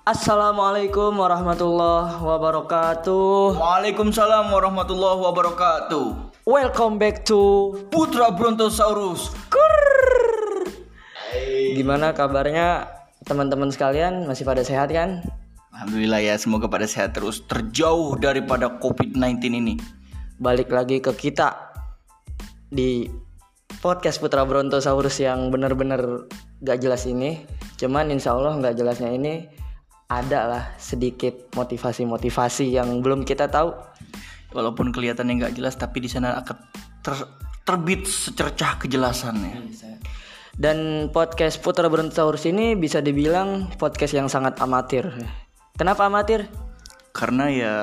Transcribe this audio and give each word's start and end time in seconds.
Assalamualaikum 0.00 1.12
warahmatullahi 1.12 2.24
wabarakatuh. 2.24 3.60
Waalaikumsalam 3.60 4.48
warahmatullahi 4.48 5.20
wabarakatuh. 5.20 6.04
Welcome 6.48 6.96
back 6.96 7.28
to 7.28 7.76
Putra 7.92 8.32
Brontosaurus. 8.32 9.36
Gimana 11.76 12.16
kabarnya 12.16 12.88
teman-teman 13.28 13.68
sekalian? 13.68 14.24
Masih 14.24 14.48
pada 14.48 14.64
sehat 14.64 14.88
kan? 14.88 15.20
Alhamdulillah 15.76 16.24
ya, 16.24 16.40
semoga 16.40 16.64
pada 16.64 16.88
sehat 16.88 17.12
terus 17.12 17.44
terjauh 17.44 18.16
daripada 18.16 18.80
COVID-19 18.80 19.52
ini. 19.52 19.76
Balik 20.40 20.72
lagi 20.72 21.04
ke 21.04 21.12
kita 21.12 21.76
di 22.72 23.04
podcast 23.84 24.16
Putra 24.16 24.48
Brontosaurus 24.48 25.20
yang 25.20 25.52
bener-bener 25.52 26.24
gak 26.64 26.80
jelas 26.80 27.04
ini. 27.04 27.44
Cuman 27.76 28.08
insya 28.08 28.32
Allah 28.32 28.56
gak 28.64 28.80
jelasnya 28.80 29.12
ini 29.12 29.59
ada 30.10 30.40
lah 30.50 30.64
sedikit 30.74 31.54
motivasi-motivasi 31.54 32.74
yang 32.74 32.98
belum 32.98 33.22
kita 33.22 33.46
tahu. 33.46 33.70
Walaupun 34.50 34.90
kelihatannya 34.90 35.38
nggak 35.38 35.54
jelas, 35.54 35.78
tapi 35.78 36.02
di 36.02 36.10
sana 36.10 36.42
akan 36.42 36.56
ter- 37.06 37.30
terbit 37.62 38.10
secercah 38.10 38.82
kejelasannya. 38.82 39.70
Dan 40.58 41.08
podcast 41.14 41.62
Putra 41.62 41.86
Brontosaurus 41.86 42.50
ini 42.50 42.74
bisa 42.74 42.98
dibilang 42.98 43.70
podcast 43.78 44.18
yang 44.18 44.26
sangat 44.26 44.58
amatir. 44.58 45.06
Kenapa 45.78 46.10
amatir? 46.10 46.50
Karena 47.14 47.46
ya 47.46 47.74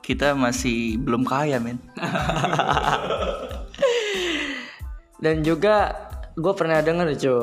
kita 0.00 0.32
masih 0.32 0.96
belum 0.96 1.28
kaya, 1.28 1.60
men. 1.60 1.76
Dan 5.24 5.44
juga 5.44 5.92
gue 6.34 6.54
pernah 6.56 6.80
denger 6.80 7.20
cuy 7.20 7.40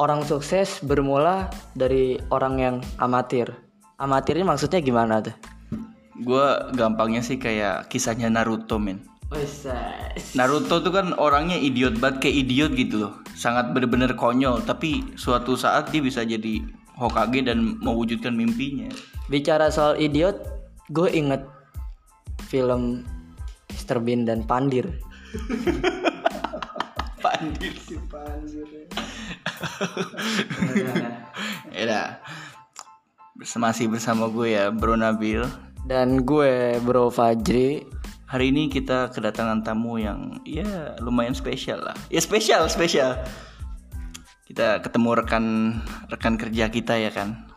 Orang 0.00 0.24
sukses 0.24 0.80
bermula 0.80 1.52
dari 1.76 2.16
orang 2.32 2.56
yang 2.56 2.76
amatir 2.96 3.52
Amatirnya 4.00 4.48
maksudnya 4.48 4.80
gimana 4.80 5.20
tuh? 5.20 5.36
Gue 6.24 6.72
gampangnya 6.72 7.20
sih 7.20 7.36
kayak 7.36 7.92
kisahnya 7.92 8.32
Naruto, 8.32 8.80
men. 8.80 9.04
Naruto 10.32 10.80
tuh 10.80 10.88
kan 10.88 11.12
orangnya 11.20 11.60
idiot 11.60 12.00
banget 12.00 12.24
kayak 12.24 12.36
idiot 12.48 12.72
gitu 12.80 12.96
loh 13.04 13.20
sangat 13.36 13.76
bener-bener 13.76 14.16
konyol 14.16 14.64
tapi 14.64 15.04
suatu 15.20 15.52
saat 15.52 15.92
dia 15.92 16.00
bisa 16.00 16.24
jadi 16.24 16.64
Hokage 16.96 17.44
dan 17.44 17.76
mewujudkan 17.84 18.32
mimpinya 18.32 18.88
Bicara 19.28 19.68
soal 19.68 20.00
idiot 20.00 20.40
Gue 20.90 21.12
inget 21.12 21.44
film 22.48 23.04
Mr. 23.68 24.00
Bean 24.00 24.24
dan 24.24 24.48
Pandir 24.48 24.88
Pandir 27.22 27.74
sih 27.84 28.00
ya 28.00 29.09
Bersama- 33.40 33.72
masih 33.72 33.88
bersama 33.88 34.28
gue 34.28 34.52
ya 34.52 34.68
Bro 34.68 35.00
Nabil. 35.00 35.48
Dan 35.88 36.28
gue 36.28 36.76
Bro 36.84 37.08
Fajri. 37.08 37.88
Hari 38.30 38.54
ini 38.54 38.70
kita 38.70 39.10
kedatangan 39.10 39.66
tamu 39.66 39.98
yang 39.98 40.38
ya 40.46 40.94
lumayan 41.02 41.34
spesial 41.34 41.82
lah. 41.82 41.96
Ya 42.12 42.22
spesial 42.22 42.68
spesial. 42.70 43.18
Kita 44.46 44.78
ketemu 44.84 45.18
rekan 45.18 45.44
rekan 46.12 46.38
kerja 46.38 46.70
kita 46.70 46.94
ya 47.00 47.10
kan. 47.10 47.48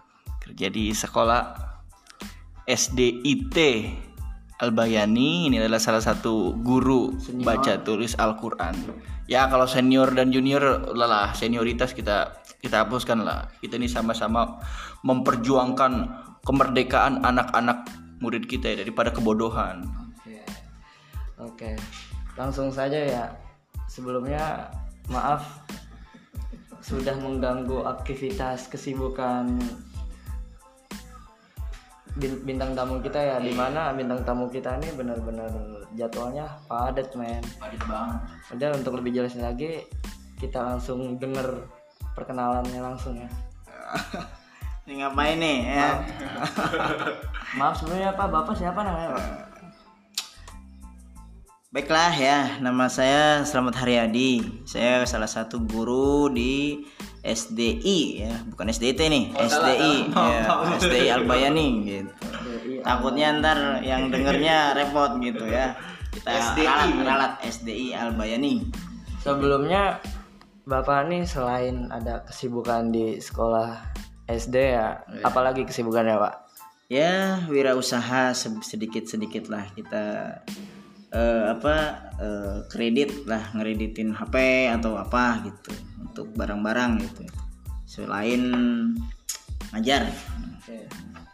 Kerja 0.42 0.72
di 0.72 0.96
sekolah 0.96 1.74
SDIT 2.64 3.58
Albayani 4.62 5.50
ini 5.50 5.58
adalah 5.58 5.82
salah 5.82 6.04
satu 6.04 6.54
guru 6.62 7.16
baca 7.42 7.82
tulis 7.82 8.14
Al-Quran. 8.14 8.76
Ya 9.26 9.50
kalau 9.50 9.66
senior 9.66 10.14
dan 10.14 10.30
junior 10.30 10.94
lelah 10.94 11.34
senioritas 11.34 11.96
kita 11.98 12.44
kita 12.62 12.86
hapuskan 12.86 13.26
lah. 13.26 13.50
Kita 13.60 13.76
ini 13.82 13.90
sama-sama 13.90 14.62
memperjuangkan 15.02 15.94
kemerdekaan 16.46 17.26
anak-anak 17.26 17.88
murid 18.24 18.48
kita 18.48 18.72
ya 18.72 18.86
daripada 18.86 19.12
kebodohan. 19.12 20.04
Oke. 21.44 21.76
Langsung 22.40 22.72
saja 22.72 22.98
ya. 22.98 23.26
Sebelumnya 23.92 24.72
Maaf 25.12 25.68
Sudah 26.84 27.16
mengganggu 27.16 27.88
aktivitas 27.88 28.68
kesibukan 28.68 29.56
Bintang 32.20 32.78
tamu 32.78 33.02
kita 33.02 33.18
ya 33.18 33.36
Di 33.42 33.54
mana 33.54 33.90
bintang 33.94 34.22
tamu 34.22 34.46
kita 34.52 34.78
ini 34.82 34.94
benar-benar 34.94 35.50
jadwalnya 35.98 36.46
padat 36.70 37.10
men. 37.18 37.42
Padat 37.58 37.82
banget. 37.90 38.20
Udah 38.54 38.70
untuk 38.78 38.94
lebih 39.02 39.12
jelas 39.18 39.34
lagi 39.38 39.82
Kita 40.38 40.62
langsung 40.62 41.18
denger 41.18 41.66
perkenalannya 42.14 42.82
langsung 42.82 43.18
ya. 43.18 43.30
Ini 44.84 45.00
ngapain 45.00 45.40
nih 45.40 45.58
ya? 45.64 45.90
Maaf. 47.56 47.74
Sebelumnya 47.80 48.12
Pak. 48.20 48.28
Bapak 48.28 48.52
siapa 48.52 48.84
namanya 48.84 49.16
Pak? 49.16 49.53
Baiklah 51.74 52.14
ya, 52.14 52.62
nama 52.62 52.86
saya 52.86 53.42
Selamat 53.50 53.82
Haryadi. 53.82 54.62
Saya 54.62 55.02
salah 55.10 55.26
satu 55.26 55.58
guru 55.58 56.30
di 56.30 56.86
SDI 57.26 58.00
ya, 58.22 58.46
bukan 58.46 58.70
SDIT 58.70 59.02
nih, 59.10 59.34
SDI, 59.34 60.14
ya, 60.14 60.70
SDI 60.78 61.10
Albayani 61.10 61.68
gitu. 61.82 62.14
Takutnya 62.86 63.42
ntar 63.42 63.82
yang 63.82 64.14
dengernya 64.14 64.78
repot 64.78 65.18
gitu 65.18 65.50
ya. 65.50 65.74
Kita 66.14 66.54
ralat, 66.62 66.94
ralat 66.94 67.34
SDI 67.42 67.98
Albayani. 67.98 68.70
Sebelumnya 69.26 69.98
Bapak 70.70 71.10
nih 71.10 71.26
selain 71.26 71.90
ada 71.90 72.22
kesibukan 72.30 72.94
di 72.94 73.18
sekolah 73.18 73.82
SD 74.30 74.78
ya, 74.78 75.02
apalagi 75.26 75.66
kesibukannya 75.66 76.22
Pak? 76.22 76.34
Ya, 76.94 77.42
wirausaha 77.50 78.30
sedikit 78.62 79.10
sedikit 79.10 79.50
lah 79.50 79.66
kita 79.74 80.38
eh, 81.14 81.44
apa 81.54 81.76
eh, 82.18 82.58
kredit 82.68 83.30
lah 83.30 83.54
ngereditin 83.54 84.12
HP 84.12 84.68
atau 84.74 84.98
apa 84.98 85.46
gitu 85.46 85.72
untuk 86.02 86.28
barang-barang 86.36 87.00
gitu. 87.06 87.24
Selain 87.86 88.42
ngajar. 89.72 90.10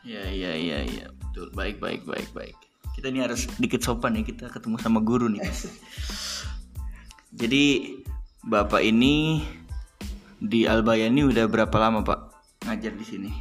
ya 0.09 0.25
ya 0.25 0.57
ya 0.57 0.81
ya 0.89 1.05
betul 1.21 1.53
baik 1.53 1.77
baik 1.77 2.01
baik 2.01 2.25
baik 2.33 2.57
kita 2.97 3.13
ini 3.13 3.21
harus 3.21 3.45
dikit 3.61 3.85
sopan 3.85 4.17
ya 4.17 4.25
kita 4.25 4.49
ketemu 4.49 4.81
sama 4.81 5.05
guru 5.05 5.29
nih 5.29 5.45
jadi 7.39 7.93
bapak 8.41 8.81
ini 8.81 9.45
di 10.41 10.65
Albayani 10.65 11.29
udah 11.29 11.45
berapa 11.45 11.77
lama 11.77 12.01
pak 12.01 12.19
ngajar 12.65 12.97
di 12.97 13.05
sini 13.05 13.31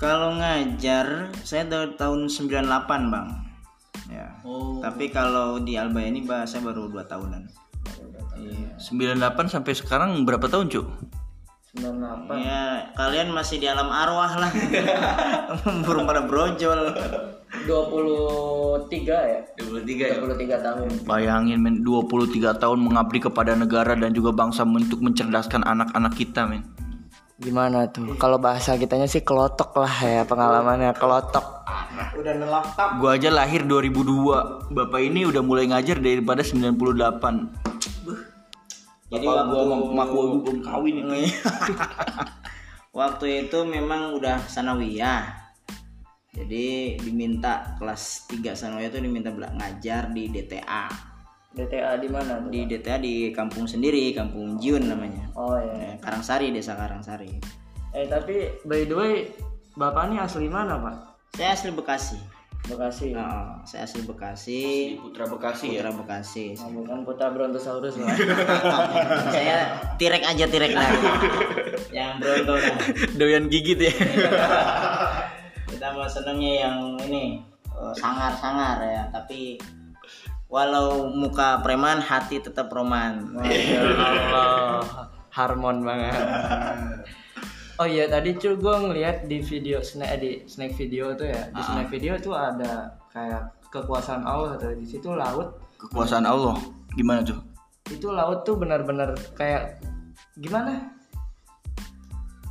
Kalau 0.00 0.32
ngajar 0.32 1.28
saya 1.44 1.68
dari 1.68 1.92
tahun 2.00 2.32
98, 2.32 3.12
Bang. 3.12 3.49
Ya. 4.10 4.26
Tapi 4.82 5.08
kalau 5.14 5.62
di 5.62 5.78
Albayani 5.78 6.26
bah, 6.26 6.42
saya 6.44 6.66
baru 6.66 6.90
2 6.90 7.06
tahunan. 7.06 7.42
Iya. 8.40 8.74
98 8.76 9.52
sampai 9.52 9.72
sekarang 9.76 10.24
berapa 10.24 10.48
tahun 10.48 10.72
cuk 10.72 10.86
98 11.76 12.40
Ya, 12.40 12.90
kalian 12.96 13.30
masih 13.30 13.62
di 13.62 13.68
alam 13.68 13.92
arwah 13.92 14.32
lah. 14.40 14.50
Burung 15.86 16.08
pada 16.08 16.24
brojol. 16.26 16.90
23 17.50 19.10
ya 19.10 19.40
23 19.58 20.22
23 20.22 20.64
tahun 20.64 20.86
bayangin 21.02 21.58
men 21.58 21.82
23 21.82 22.62
tahun 22.62 22.78
mengabdi 22.78 23.18
kepada 23.26 23.58
negara 23.58 23.98
dan 23.98 24.14
juga 24.14 24.30
bangsa 24.30 24.62
untuk 24.62 25.02
mencerdaskan 25.02 25.66
anak-anak 25.66 26.14
kita 26.14 26.46
men 26.46 26.62
gimana 27.40 27.88
tuh 27.88 28.14
kalau 28.14 28.36
bahasa 28.36 28.76
kitanya 28.76 29.08
sih 29.08 29.24
kelotok 29.24 29.72
lah 29.74 29.94
ya 29.98 30.22
pengalamannya 30.22 30.92
kelotok 30.92 31.64
Udah 32.12 32.36
nelak 32.36 32.76
tap. 32.76 33.00
gua 33.00 33.16
aja 33.16 33.32
lahir 33.32 33.64
2002 33.64 34.68
bapak 34.70 35.00
ini 35.00 35.24
udah 35.24 35.40
mulai 35.40 35.64
ngajar 35.66 35.96
daripada 35.96 36.44
98 36.44 36.76
Jadi 39.10 39.24
Bapak 39.26 39.42
waktu 39.42 39.50
gua 39.50 39.90
emak 39.90 40.06
gua 40.06 40.24
belum 40.38 40.58
kawin 40.60 40.96
ini 41.02 41.22
waktu 43.00 43.26
itu 43.42 43.58
memang 43.64 44.14
udah 44.14 44.38
sanawiyah. 44.44 45.34
Jadi 46.30 46.94
diminta 46.96 47.74
kelas 47.74 48.30
3 48.30 48.54
sanawiyah 48.54 48.86
itu 48.86 49.00
diminta 49.00 49.34
bela- 49.34 49.50
ngajar 49.50 50.14
di 50.14 50.30
DTA. 50.30 51.09
DTA 51.50 51.98
di 51.98 52.06
mana 52.06 52.38
tuh 52.38 52.48
Di 52.48 52.62
DTA 52.64 52.96
di 52.96 53.14
kampung 53.30 53.66
sendiri, 53.66 54.14
Kampung 54.14 54.54
Jiun 54.56 54.86
namanya. 54.86 55.26
oh 55.34 55.54
ya 55.54 55.74
Eh, 55.84 55.94
Karangsari, 55.98 56.50
Desa 56.50 56.74
Karangsari. 56.74 57.34
eh 57.90 58.06
tapi 58.06 58.46
by 58.62 58.86
the 58.86 58.94
way 58.94 59.14
bapak 59.74 60.06
ini 60.06 60.16
asli 60.16 60.46
mana 60.46 60.78
pak 60.78 60.96
Saya 61.32 61.52
asli 61.52 61.70
Bekasi. 61.70 62.18
Bekasi 62.60 63.16
Oh, 63.16 63.56
saya 63.64 63.82
asli 63.82 64.04
Bekasi. 64.04 64.60
Putra 64.96 65.24
Bekasi 65.24 65.74
ya 65.74 65.82
Putra 65.82 65.92
Bekasi. 65.96 66.54
Oh, 66.56 66.70
bukan 66.76 67.02
putra 67.02 67.30
brontosaurus 67.30 67.96
pak 67.96 68.14
saya 69.34 69.74
tirek 69.96 70.22
aja 70.22 70.44
tirek 70.44 70.70
lagi. 70.70 71.06
Yang 71.90 72.10
bronto 72.20 72.54
doyan 73.16 73.48
gigit 73.48 73.80
ya 73.80 73.94
Kita 75.66 75.86
mau 75.90 76.06
senengnya 76.06 76.52
yang 76.62 76.78
ini 77.00 77.40
eh, 77.66 77.94
sangar-sangar 77.96 78.78
ya, 78.82 79.02
tapi 79.10 79.56
walau 80.50 81.06
muka 81.08 81.62
preman 81.62 82.02
hati 82.02 82.42
tetap 82.42 82.66
roman. 82.68 83.22
Masya 83.32 83.78
Allah. 83.78 84.82
Harmon 85.36 85.80
banget. 85.80 86.18
Oh 87.78 87.86
iya 87.86 88.04
tadi 88.04 88.34
cuy 88.34 88.58
gue 88.58 88.74
ngeliat 88.82 89.24
di 89.24 89.38
video 89.40 89.78
snack 89.80 90.18
di 90.18 90.42
snack 90.44 90.74
video 90.74 91.14
tuh 91.14 91.30
ya. 91.30 91.48
Di 91.48 91.62
snack 91.62 91.88
video 91.88 92.18
tuh 92.18 92.34
ada 92.34 92.92
kayak 93.08 93.46
kekuasaan 93.70 94.20
Allah 94.20 94.58
tuh. 94.58 94.74
Di 94.74 94.84
situ 94.84 95.14
laut. 95.14 95.54
Kekuasaan 95.78 96.26
Allah. 96.26 96.58
Gimana 96.92 97.22
tuh? 97.22 97.38
itu 97.88 98.06
laut 98.06 98.46
tuh 98.46 98.54
benar-benar 98.54 99.10
kayak 99.34 99.82
gimana? 100.38 100.78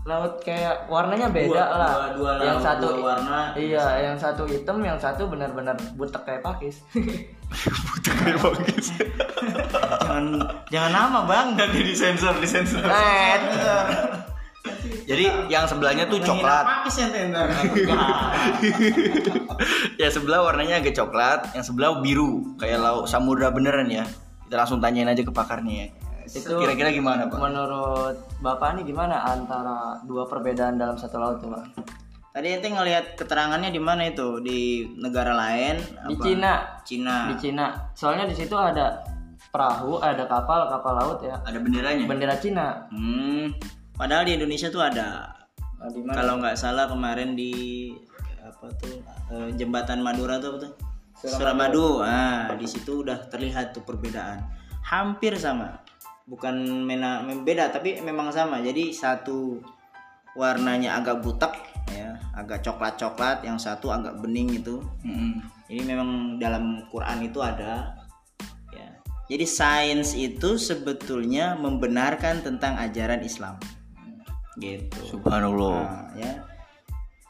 Laut 0.03 0.35
kayak 0.43 0.83
warnanya 0.87 1.31
beda 1.31 1.47
Dua- 1.47 1.71
lah. 1.79 1.93
dua- 2.11 2.11
dua 2.17 2.31
yang 2.43 2.59
laut, 2.59 2.65
satu 2.67 2.87
dua 2.91 3.03
warna. 3.15 3.39
iya 3.55 3.85
yang 4.03 4.17
satu 4.19 4.43
hitam 4.43 4.83
yang 4.83 4.99
satu 4.99 5.31
benar-benar 5.31 5.79
butek 5.95 6.27
kayak 6.27 6.43
pakis 6.43 6.83
Butuh 7.49 8.13
bagus. 8.39 8.87
jangan 10.05 10.25
jangan 10.69 10.91
nama 10.93 11.19
bang 11.25 11.47
Nanti 11.57 11.79
disensor, 11.81 12.37
disensor. 12.37 12.85
Jadi 15.09 15.25
yang 15.49 15.65
sebelahnya 15.65 16.05
tuh 16.05 16.21
coklat. 16.21 16.85
pakis 16.85 17.01
yang 17.01 17.09
tender 17.09 17.49
ya 19.97 20.07
sebelah 20.13 20.45
warnanya 20.45 20.85
agak 20.85 20.93
coklat, 20.93 21.49
yang 21.57 21.65
sebelah 21.65 21.97
biru, 21.97 22.53
kayak 22.61 22.77
laut 22.77 23.09
samudra 23.09 23.49
beneran 23.49 23.89
ya. 23.89 24.05
Kita 24.45 24.55
langsung 24.61 24.77
tanyain 24.77 25.09
aja 25.09 25.25
ke 25.25 25.33
pakarnya 25.33 25.73
ya. 25.73 25.87
Itu 26.29 26.61
kira-kira 26.61 26.93
gimana, 26.93 27.25
Pak? 27.25 27.41
menurut 27.41 28.21
bapak 28.37 28.77
ini 28.77 28.93
gimana 28.93 29.17
antara 29.25 29.97
dua 30.05 30.29
perbedaan 30.29 30.77
dalam 30.77 30.93
satu 30.93 31.17
laut 31.17 31.41
tuh 31.41 31.49
Pak? 31.49 31.88
Tadi 32.29 32.47
ente 32.53 32.69
ngelihat 32.69 33.17
keterangannya 33.17 33.73
di 33.73 33.81
mana 33.81 34.09
itu? 34.09 34.39
Di 34.39 34.85
negara 34.97 35.33
lain? 35.33 35.81
Di 36.07 36.15
apa? 36.15 36.23
Cina. 36.23 36.53
Cina. 36.85 37.17
Di 37.33 37.35
Cina. 37.41 37.65
Soalnya 37.97 38.29
di 38.29 38.35
situ 38.37 38.53
ada 38.53 39.01
perahu 39.49 39.97
ada 39.97 40.29
kapal 40.29 40.69
kapal 40.69 40.93
laut 40.95 41.19
ya. 41.25 41.35
Ada 41.41 41.57
benderanya? 41.57 42.05
bendera 42.05 42.35
Cina. 42.37 42.85
Hmm. 42.93 43.53
Padahal 43.97 44.29
di 44.29 44.37
Indonesia 44.37 44.69
tuh 44.69 44.83
ada. 44.83 45.35
Nah, 45.79 46.13
kalau 46.13 46.43
nggak 46.43 46.59
salah 46.59 46.91
kemarin 46.91 47.33
di 47.33 47.91
apa 48.43 48.67
tuh 48.75 48.99
eh, 49.31 49.49
jembatan 49.55 50.03
Madura 50.03 50.37
tuh 50.37 50.55
apa 50.55 50.57
tuh? 50.67 50.73
Suramadu. 51.19 52.03
Ah 52.03 52.53
di 52.55 52.67
situ 52.69 53.03
udah 53.03 53.27
terlihat 53.27 53.75
tuh 53.75 53.83
perbedaan. 53.83 54.43
Hampir 54.85 55.35
sama. 55.35 55.81
Bukan 56.29 56.85
mena 56.85 57.25
beda 57.25 57.73
tapi 57.73 57.99
memang 58.05 58.29
sama. 58.29 58.61
Jadi 58.61 58.93
satu 58.93 59.59
warnanya 60.37 60.95
agak 61.01 61.25
butek 61.25 61.68
agak 62.39 62.63
coklat 62.63 62.95
coklat 62.95 63.43
yang 63.43 63.59
satu 63.59 63.91
agak 63.91 64.15
bening 64.23 64.49
itu 64.55 64.79
Mm-mm. 65.03 65.43
ini 65.67 65.81
memang 65.83 66.39
dalam 66.39 66.87
Quran 66.87 67.27
itu 67.27 67.43
ada 67.43 67.99
ya 68.71 68.89
jadi 69.27 69.45
sains 69.45 70.15
itu 70.15 70.55
sebetulnya 70.55 71.59
membenarkan 71.59 72.39
tentang 72.41 72.79
ajaran 72.79 73.21
Islam 73.21 73.59
gitu 74.59 75.17
Subhanallah. 75.17 75.79
Nah, 75.79 76.05
ya. 76.19 76.33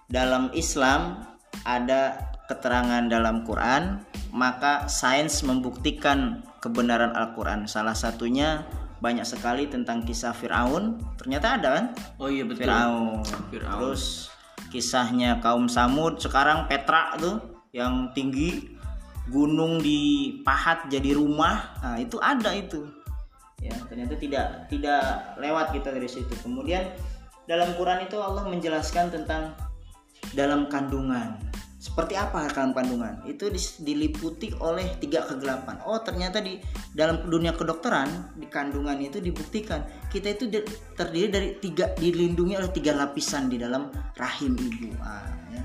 Dalam 0.10 0.50
Islam 0.58 1.22
ada 1.64 2.34
keterangan 2.50 3.06
dalam 3.06 3.46
Quran, 3.46 4.02
maka 4.34 4.90
sains 4.90 5.46
membuktikan 5.46 6.42
kebenaran 6.66 7.14
Al-Quran. 7.14 7.70
Salah 7.70 7.94
satunya 7.94 8.66
banyak 9.00 9.24
sekali 9.24 9.70
tentang 9.70 10.02
kisah 10.04 10.34
Fir'aun. 10.34 10.98
Ternyata 11.22 11.62
ada 11.62 11.70
kan? 11.78 11.86
Oh 12.18 12.28
iya 12.28 12.44
betul. 12.44 12.66
Fir'aun. 12.66 13.22
Fir'aun. 13.54 13.80
Terus 13.94 14.34
kisahnya 14.69 15.42
kaum 15.44 15.68
Samud. 15.68 16.21
Sekarang 16.21 16.69
Petra 16.69 17.18
tuh 17.18 17.66
yang 17.74 18.13
tinggi 18.13 18.77
gunung 19.30 19.81
dipahat 19.81 20.89
jadi 20.89 21.13
rumah. 21.13 21.77
Nah, 21.81 21.98
itu 22.01 22.18
ada 22.21 22.54
itu. 22.54 22.86
Ya, 23.60 23.75
ternyata 23.92 24.16
tidak 24.16 24.71
tidak 24.71 25.36
lewat 25.38 25.75
kita 25.75 25.92
dari 25.92 26.07
situ. 26.07 26.31
Kemudian 26.39 26.88
dalam 27.50 27.75
Quran 27.75 28.06
itu 28.07 28.16
Allah 28.21 28.48
menjelaskan 28.48 29.12
tentang 29.12 29.57
dalam 30.33 30.69
kandungan. 30.69 31.49
Seperti 31.80 32.20
apa 32.20 32.52
dalam 32.52 32.76
kandungan? 32.76 33.24
Itu 33.24 33.48
diliputi 33.80 34.52
oleh 34.60 35.00
tiga 35.00 35.24
kegelapan. 35.24 35.80
Oh, 35.88 35.96
ternyata 36.04 36.44
di 36.44 36.60
dalam 36.92 37.31
dunia 37.31 37.56
kedokteran 37.56 38.36
di 38.36 38.52
kandungan 38.52 39.00
itu 39.00 39.24
dibuktikan 39.24 39.88
kita 40.12 40.36
itu 40.36 40.52
di- 40.52 40.68
terdiri 41.00 41.31
dari 41.31 41.50
tiga 41.56 41.96
dilindungi 41.96 42.60
oleh 42.60 42.68
tiga 42.76 42.92
lapisan 43.00 43.48
di 43.48 43.56
dalam 43.56 43.88
rahim 44.20 44.60
ibu. 44.60 44.92
Ah, 45.00 45.24
ya. 45.56 45.64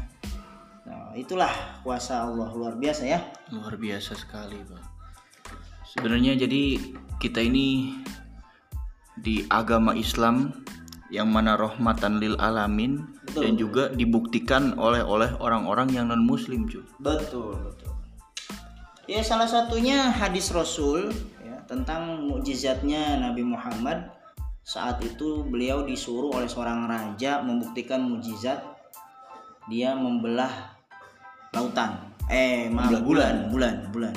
Nah, 0.87 1.19
itulah 1.19 1.51
kuasa 1.83 2.23
Allah 2.23 2.47
luar 2.55 2.79
biasa 2.79 3.03
ya. 3.11 3.19
Luar 3.51 3.75
biasa 3.75 4.15
sekali, 4.15 4.63
Pak. 4.63 4.83
Sebenarnya 5.99 6.39
jadi 6.39 6.79
kita 7.19 7.43
ini 7.43 7.91
di 9.19 9.43
agama 9.51 9.99
Islam 9.99 10.63
yang 11.15 11.31
mana 11.31 11.55
rahmatan 11.55 12.19
lil 12.19 12.35
alamin 12.43 13.07
dan 13.31 13.55
juga 13.55 13.95
dibuktikan 13.95 14.75
oleh 14.75 14.99
oleh 14.99 15.31
orang-orang 15.39 15.95
yang 15.95 16.11
non 16.11 16.27
muslim 16.27 16.67
cuy. 16.67 16.83
Betul, 16.99 17.55
betul. 17.63 17.95
Ya 19.07 19.23
salah 19.23 19.47
satunya 19.47 20.11
hadis 20.11 20.51
Rasul 20.51 21.15
ya, 21.39 21.63
tentang 21.71 22.27
mukjizatnya 22.27 23.23
Nabi 23.23 23.47
Muhammad 23.47 24.11
saat 24.65 24.99
itu 25.07 25.45
beliau 25.47 25.87
disuruh 25.87 26.35
oleh 26.35 26.49
seorang 26.49 26.89
raja 26.89 27.45
membuktikan 27.45 28.03
mukjizat 28.03 28.65
dia 29.69 29.95
membelah 29.95 30.75
lautan. 31.53 32.11
Eh, 32.33 32.73
maaf, 32.73 33.05
bulan, 33.05 33.53
bulan, 33.53 33.93
bulan. 33.93 34.15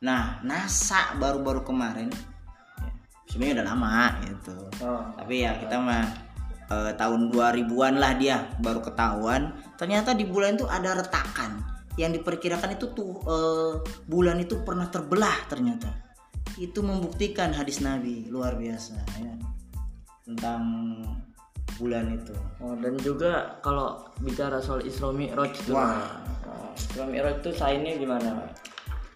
Nah, 0.00 0.40
NASA 0.40 1.12
baru-baru 1.20 1.60
kemarin 1.60 2.08
ya, 2.08 2.88
sebenarnya 3.28 3.60
udah 3.60 3.66
lama 3.68 3.92
gitu. 4.24 4.56
oh. 4.80 5.04
Tapi 5.20 5.44
ya 5.44 5.60
kita 5.60 5.76
mah 5.76 6.29
eh, 6.70 6.92
tahun 6.94 7.34
2000-an 7.34 7.94
lah 7.98 8.12
dia 8.16 8.48
baru 8.62 8.80
ketahuan. 8.80 9.52
Ternyata 9.76 10.14
di 10.14 10.24
bulan 10.24 10.56
itu 10.56 10.66
ada 10.70 10.96
retakan 10.96 11.60
yang 11.98 12.14
diperkirakan 12.14 12.78
itu 12.78 12.94
tuh 12.94 13.12
eh, 13.26 13.72
bulan 14.06 14.38
itu 14.40 14.62
pernah 14.62 14.86
terbelah 14.88 15.50
ternyata. 15.50 15.90
Itu 16.56 16.80
membuktikan 16.86 17.52
hadis 17.52 17.82
Nabi 17.82 18.30
luar 18.30 18.56
biasa 18.56 18.94
ya 19.20 19.34
tentang 20.30 20.62
bulan 21.80 22.12
itu. 22.12 22.36
Oh, 22.60 22.76
dan 22.78 22.94
juga 23.00 23.58
kalau 23.64 24.04
bicara 24.20 24.60
soal 24.60 24.84
Isra 24.84 25.10
Mi'raj 25.10 25.56
tuh. 25.64 25.74
Wah. 25.74 26.20
Isra 26.76 27.08
Mi'raj 27.08 27.40
tuh 27.40 27.56
sainnya 27.56 27.96
gimana? 27.96 28.36
Pak? 28.36 28.50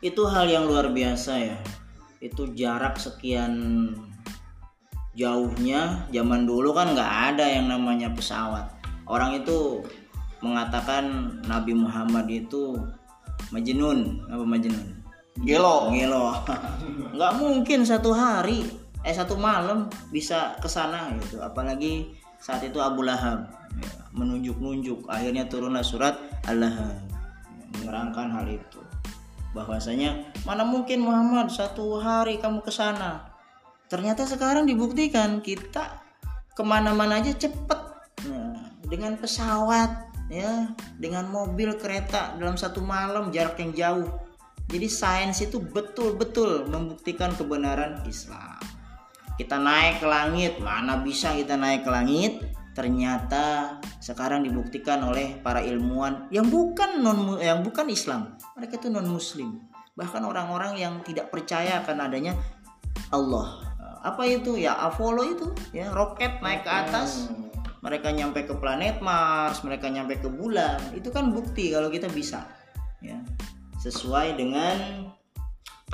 Itu 0.01 0.25
hal 0.27 0.49
yang 0.49 0.65
luar 0.65 0.91
biasa 0.91 1.33
ya. 1.39 1.59
Itu 2.25 2.57
jarak 2.57 2.97
sekian 2.97 3.53
jauhnya 5.15 6.11
zaman 6.11 6.45
dulu 6.45 6.75
kan 6.75 6.93
nggak 6.93 7.13
ada 7.35 7.47
yang 7.47 7.71
namanya 7.71 8.11
pesawat. 8.11 8.67
Orang 9.07 9.39
itu 9.39 9.83
mengatakan 10.43 11.39
Nabi 11.47 11.73
Muhammad 11.73 12.27
itu 12.29 12.75
majnun. 13.55 14.27
Apa 14.27 14.45
majnun? 14.45 14.87
Gelo. 15.47 15.95
Gelo. 15.95 16.35
nggak 17.17 17.33
mungkin 17.39 17.87
satu 17.87 18.11
hari 18.11 18.67
eh 19.05 19.15
satu 19.15 19.39
malam 19.39 19.87
bisa 20.11 20.59
ke 20.59 20.67
sana 20.67 21.15
gitu. 21.23 21.39
Apalagi 21.41 22.19
saat 22.43 22.67
itu 22.67 22.83
Abu 22.83 23.07
Lahab. 23.07 23.47
Ya, 23.75 23.91
menunjuk-nunjuk. 24.15 25.11
Akhirnya 25.11 25.51
turunlah 25.51 25.83
surat 25.83 26.15
Al-Lahab. 26.47 26.95
Ya, 26.95 27.67
menerangkan 27.83 28.31
hal 28.31 28.47
itu. 28.47 28.79
Bahwasanya 29.51 30.31
mana 30.47 30.63
mungkin 30.63 31.03
Muhammad 31.03 31.51
satu 31.51 31.99
hari 31.99 32.39
kamu 32.39 32.63
ke 32.63 32.71
sana 32.71 33.34
ternyata 33.95 34.27
sekarang 34.27 34.67
dibuktikan 34.67 35.39
kita 35.39 36.03
ke 36.51 36.63
mana-mana 36.67 37.23
aja 37.23 37.31
cepet. 37.31 37.81
Nah, 38.27 38.75
dengan 38.83 39.15
pesawat 39.15 40.11
ya 40.27 40.75
dengan 40.99 41.31
mobil 41.31 41.79
kereta 41.79 42.35
dalam 42.35 42.59
satu 42.59 42.83
malam 42.83 43.31
jarak 43.31 43.55
yang 43.63 43.71
jauh. 43.71 44.11
Jadi 44.67 44.91
sains 44.91 45.39
itu 45.47 45.63
betul-betul 45.63 46.67
membuktikan 46.67 47.31
kebenaran 47.39 48.03
Islam. 48.11 48.59
Kita 49.39 49.63
naik 49.63 50.03
ke 50.03 50.07
langit 50.11 50.59
mana 50.59 50.99
bisa 50.99 51.31
kita 51.31 51.55
naik 51.55 51.87
ke 51.87 51.91
langit? 51.95 52.43
Ternyata 52.75 53.79
sekarang 54.03 54.43
dibuktikan 54.43 55.07
oleh 55.07 55.39
para 55.39 55.63
ilmuwan 55.63 56.27
yang 56.35 56.51
bukan 56.51 56.99
non 56.99 57.39
yang 57.39 57.63
bukan 57.63 57.87
Islam. 57.87 58.35
Mereka 58.59 58.83
itu 58.83 58.91
non 58.91 59.07
muslim 59.07 59.63
bahkan 59.95 60.27
orang-orang 60.27 60.75
yang 60.75 60.95
tidak 61.07 61.31
percaya 61.31 61.79
akan 61.87 62.11
adanya 62.11 62.35
Allah 63.15 63.74
apa 64.05 64.23
itu 64.29 64.61
ya 64.61 64.77
Apollo 64.77 65.23
itu 65.33 65.47
ya 65.73 65.89
roket 65.97 66.45
naik 66.45 66.69
ke 66.69 66.71
atas. 66.71 67.33
Mereka 67.81 68.17
nyampe 68.17 68.49
ke 68.49 68.57
planet 68.57 69.01
Mars 69.05 69.65
mereka 69.65 69.89
nyampe 69.89 70.21
ke 70.21 70.29
bulan. 70.29 70.81
Itu 70.93 71.09
kan 71.09 71.33
bukti 71.33 71.73
kalau 71.73 71.89
kita 71.89 72.13
bisa 72.13 72.45
ya. 73.01 73.17
Sesuai 73.81 74.37
dengan 74.37 75.09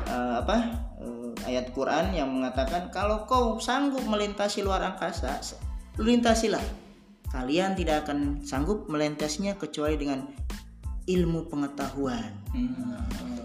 eh, 0.06 0.34
apa 0.42 0.56
eh, 1.02 1.50
ayat 1.50 1.70
Quran 1.70 2.14
yang 2.14 2.30
mengatakan 2.30 2.90
kalau 2.90 3.26
kau 3.30 3.58
sanggup 3.62 4.02
melintasi 4.06 4.66
luar 4.66 4.82
angkasa 4.82 5.38
lintasilah. 5.98 6.62
Kalian 7.30 7.78
tidak 7.78 8.10
akan 8.10 8.42
sanggup 8.42 8.90
melintasinya 8.90 9.54
kecuali 9.54 9.94
dengan 9.94 10.26
ilmu 11.06 11.46
pengetahuan. 11.46 12.34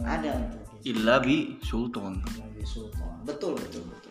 Ada. 0.02 0.34
Untuk 0.42 0.66
Illa 0.86 1.18
bi 1.22 1.58
sultan. 1.62 2.22
Betul 3.26 3.58
betul 3.58 3.86
betul 3.90 4.05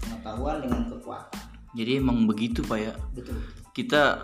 pengetahuan 0.00 0.56
dengan 0.64 0.82
kekuatan 0.88 1.40
Jadi 1.70 2.02
emang 2.02 2.26
begitu 2.26 2.66
Pak 2.66 2.78
ya. 2.82 2.94
betul 3.14 3.38
Kita 3.70 4.18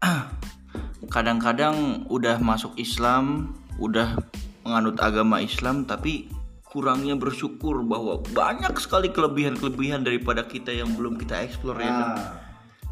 kadang-kadang 1.14 2.08
udah 2.08 2.40
masuk 2.40 2.72
Islam, 2.80 3.52
udah 3.76 4.16
menganut 4.64 4.96
agama 5.04 5.44
Islam 5.44 5.84
tapi 5.84 6.32
kurangnya 6.68 7.16
bersyukur 7.16 7.80
bahwa 7.84 8.20
banyak 8.32 8.72
sekali 8.80 9.08
kelebihan-kelebihan 9.08 10.04
daripada 10.04 10.44
kita 10.44 10.72
yang 10.72 10.92
belum 10.96 11.16
kita 11.16 11.44
eksplor 11.44 11.76
ya 11.80 11.88
kan. 11.88 12.08
Nah, 12.12 12.32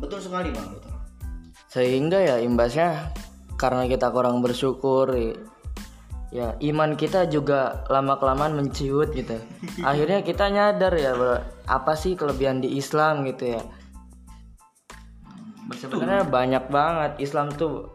betul 0.00 0.20
sekali 0.20 0.48
bang 0.52 0.68
betul 0.72 0.96
sehingga 1.76 2.18
ya 2.24 2.36
imbasnya 2.40 3.12
karena 3.60 3.84
kita 3.84 4.08
kurang 4.08 4.40
bersyukur 4.40 5.12
ya, 6.34 6.58
iman 6.58 6.98
kita 6.98 7.30
juga 7.30 7.86
lama 7.90 8.18
kelamaan 8.18 8.58
menciut 8.58 9.14
gitu. 9.14 9.38
Akhirnya 9.88 10.22
kita 10.26 10.50
nyadar 10.50 10.92
ya 10.98 11.12
bahwa 11.14 11.38
apa 11.66 11.92
sih 11.94 12.18
kelebihan 12.18 12.62
di 12.62 12.78
Islam 12.78 13.26
gitu 13.26 13.58
ya. 13.58 13.62
Sebenarnya 15.74 16.26
banyak 16.26 16.64
banget. 16.70 17.12
Islam 17.18 17.50
tuh 17.54 17.90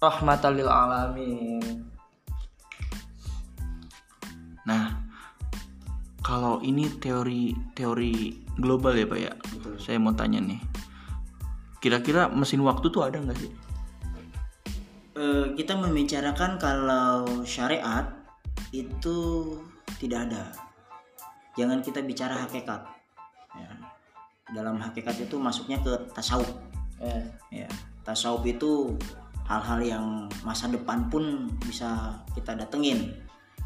rahmatan 0.00 0.52
lil 0.56 0.68
alamin. 0.68 1.64
Nah, 4.66 5.06
kalau 6.20 6.60
ini 6.60 6.90
teori 7.00 7.54
teori 7.72 8.34
global 8.58 8.92
ya 8.98 9.06
pak 9.08 9.20
ya. 9.20 9.32
Saya 9.80 9.96
mau 10.02 10.12
tanya 10.12 10.42
nih, 10.42 10.60
kira-kira 11.80 12.28
mesin 12.28 12.60
waktu 12.66 12.90
tuh 12.90 13.06
ada 13.06 13.22
nggak 13.22 13.38
sih? 13.38 13.65
Eh, 15.16 15.56
kita 15.56 15.72
membicarakan 15.80 16.60
kalau 16.60 17.24
syariat 17.48 18.04
itu 18.68 19.48
tidak 19.96 20.28
ada. 20.28 20.52
Jangan 21.56 21.80
kita 21.80 22.04
bicara 22.04 22.36
hakikat. 22.44 22.84
Ya. 23.56 23.72
dalam 24.52 24.76
hakikat 24.78 25.16
itu 25.16 25.40
masuknya 25.40 25.80
ke 25.80 25.96
tasawuf. 26.12 26.46
Eh, 27.00 27.24
ya. 27.48 27.68
Tasawuf 28.04 28.44
itu 28.44 28.92
hal-hal 29.48 29.80
yang 29.80 30.06
masa 30.44 30.68
depan 30.68 31.08
pun 31.08 31.48
bisa 31.64 32.20
kita 32.36 32.52
datengin. 32.52 33.16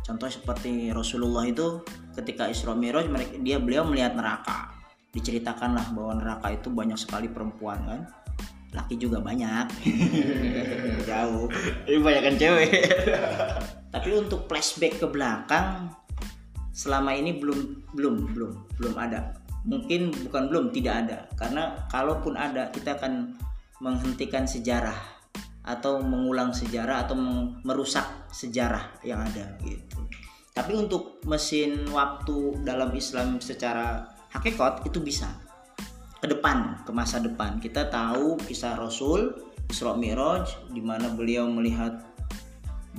Contoh 0.07 0.31
seperti 0.31 0.95
Rasulullah 0.95 1.45
itu 1.51 1.83
ketika 2.15 2.47
Isra 2.47 2.79
Mi'raj 2.79 3.11
mereka 3.11 3.35
dia 3.43 3.59
beliau 3.59 3.83
melihat 3.83 4.15
neraka. 4.15 4.71
Diceritakanlah 5.11 5.91
bahwa 5.99 6.23
neraka 6.23 6.55
itu 6.55 6.71
banyak 6.71 6.97
sekali 6.97 7.27
perempuan 7.27 7.83
kan 7.85 8.01
laki 8.71 8.95
juga 8.99 9.19
banyak. 9.19 9.67
Jauh. 11.09 11.47
Ini 11.87 11.99
banyak 11.99 12.23
kan 12.23 12.35
cewek. 12.39 12.71
tapi 13.91 14.15
untuk 14.15 14.47
flashback 14.47 15.03
ke 15.03 15.07
belakang 15.11 15.91
selama 16.71 17.11
ini 17.11 17.37
belum 17.37 17.91
belum 17.95 18.15
belum 18.35 18.53
belum 18.79 18.95
ada. 18.95 19.35
Mungkin 19.67 20.15
bukan 20.29 20.43
belum 20.49 20.65
tidak 20.71 20.95
ada. 21.07 21.19
Karena 21.35 21.75
kalaupun 21.91 22.39
ada 22.39 22.71
kita 22.71 22.97
akan 22.97 23.35
menghentikan 23.83 24.47
sejarah 24.47 24.97
atau 25.61 26.01
mengulang 26.01 26.55
sejarah 26.57 27.05
atau 27.05 27.17
merusak 27.67 28.31
sejarah 28.33 29.03
yang 29.05 29.21
ada 29.21 29.59
gitu. 29.67 30.01
Tapi 30.51 30.73
untuk 30.77 31.23
mesin 31.27 31.87
waktu 31.91 32.65
dalam 32.65 32.91
Islam 32.97 33.39
secara 33.39 34.09
hakikat 34.31 34.87
itu 34.87 34.99
bisa 35.03 35.31
ke 36.21 36.27
depan 36.29 36.85
ke 36.85 36.93
masa 36.93 37.19
depan. 37.19 37.57
Kita 37.59 37.89
tahu 37.89 38.37
kisah 38.45 38.77
Rasul 38.77 39.33
Isra 39.67 39.97
Mi'raj 39.97 40.71
di 40.71 40.85
mana 40.85 41.09
beliau 41.09 41.49
melihat 41.49 42.05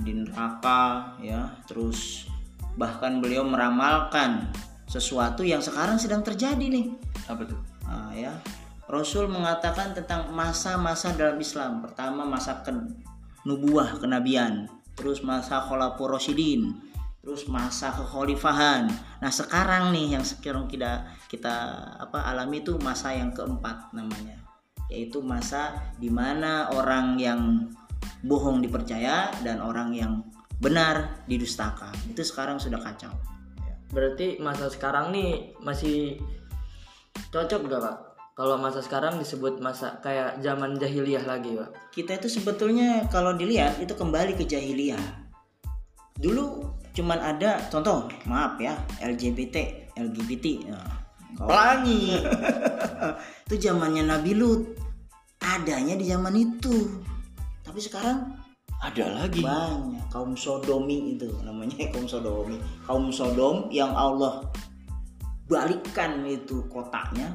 di 0.02 0.12
neraka 0.12 1.14
ya. 1.22 1.54
Terus 1.70 2.26
bahkan 2.74 3.22
beliau 3.22 3.46
meramalkan 3.46 4.50
sesuatu 4.90 5.46
yang 5.46 5.62
sekarang 5.62 5.96
sedang 5.96 6.26
terjadi 6.26 6.66
nih. 6.68 6.92
Apa 7.30 7.46
tuh? 7.46 7.60
Nah, 7.86 8.12
ya. 8.12 8.34
Rasul 8.90 9.30
mengatakan 9.30 9.96
tentang 9.96 10.34
masa-masa 10.34 11.14
dalam 11.16 11.38
Islam. 11.40 11.80
Pertama 11.80 12.26
masa 12.28 12.60
ke 12.60 12.74
nubuah 13.46 13.96
kenabian. 14.02 14.68
Terus 14.92 15.24
masa 15.24 15.64
khulafur 15.64 16.12
rasyidin 16.12 16.91
terus 17.22 17.46
masa 17.46 17.94
kekhalifahan. 17.94 18.90
Nah 19.22 19.30
sekarang 19.30 19.94
nih 19.94 20.18
yang 20.18 20.24
sekarang 20.26 20.66
kita 20.66 21.06
kita 21.30 21.54
apa 22.02 22.26
alami 22.26 22.66
itu 22.66 22.74
masa 22.82 23.14
yang 23.14 23.30
keempat 23.30 23.94
namanya. 23.94 24.42
Yaitu 24.90 25.22
masa 25.22 25.94
di 26.02 26.10
mana 26.10 26.68
orang 26.74 27.16
yang 27.16 27.70
bohong 28.26 28.58
dipercaya 28.58 29.30
dan 29.46 29.62
orang 29.62 29.94
yang 29.94 30.26
benar 30.58 31.22
didustakan 31.30 31.94
itu 32.10 32.26
sekarang 32.26 32.58
sudah 32.58 32.82
kacau. 32.82 33.14
Berarti 33.94 34.42
masa 34.42 34.66
sekarang 34.66 35.14
nih 35.14 35.54
masih 35.62 36.18
cocok 37.30 37.60
gak 37.70 37.82
pak? 37.82 37.96
Kalau 38.32 38.56
masa 38.56 38.80
sekarang 38.80 39.20
disebut 39.20 39.60
masa 39.60 40.00
kayak 40.00 40.40
zaman 40.40 40.80
jahiliyah 40.80 41.22
lagi 41.22 41.54
pak? 41.54 41.70
kita 41.92 42.16
itu 42.16 42.32
sebetulnya 42.32 43.04
kalau 43.12 43.36
dilihat 43.36 43.78
itu 43.78 43.92
kembali 43.92 44.34
ke 44.34 44.48
jahiliyah. 44.48 45.20
Dulu 46.16 46.71
cuman 46.92 47.18
ada 47.18 47.58
contoh 47.72 48.08
maaf 48.28 48.60
ya 48.60 48.76
LGBT 49.00 49.88
LGBT 49.96 50.46
ya. 50.68 50.80
Pelangi. 51.32 52.12
itu 53.48 53.54
zamannya 53.56 54.04
Nabi 54.04 54.36
Lut 54.36 54.76
adanya 55.42 55.98
di 55.98 56.06
zaman 56.06 56.36
itu 56.38 57.02
tapi 57.66 57.78
sekarang 57.82 58.38
Ada 58.82 59.26
lagi. 59.26 59.42
banyak 59.46 60.10
kaum 60.10 60.34
sodomi 60.34 61.14
itu 61.14 61.30
namanya 61.46 61.86
kaum 61.94 62.06
sodomi 62.06 62.58
kaum 62.86 63.14
sodom 63.14 63.70
yang 63.70 63.94
Allah 63.94 64.42
balikkan 65.46 66.26
itu 66.26 66.66
kotaknya 66.66 67.30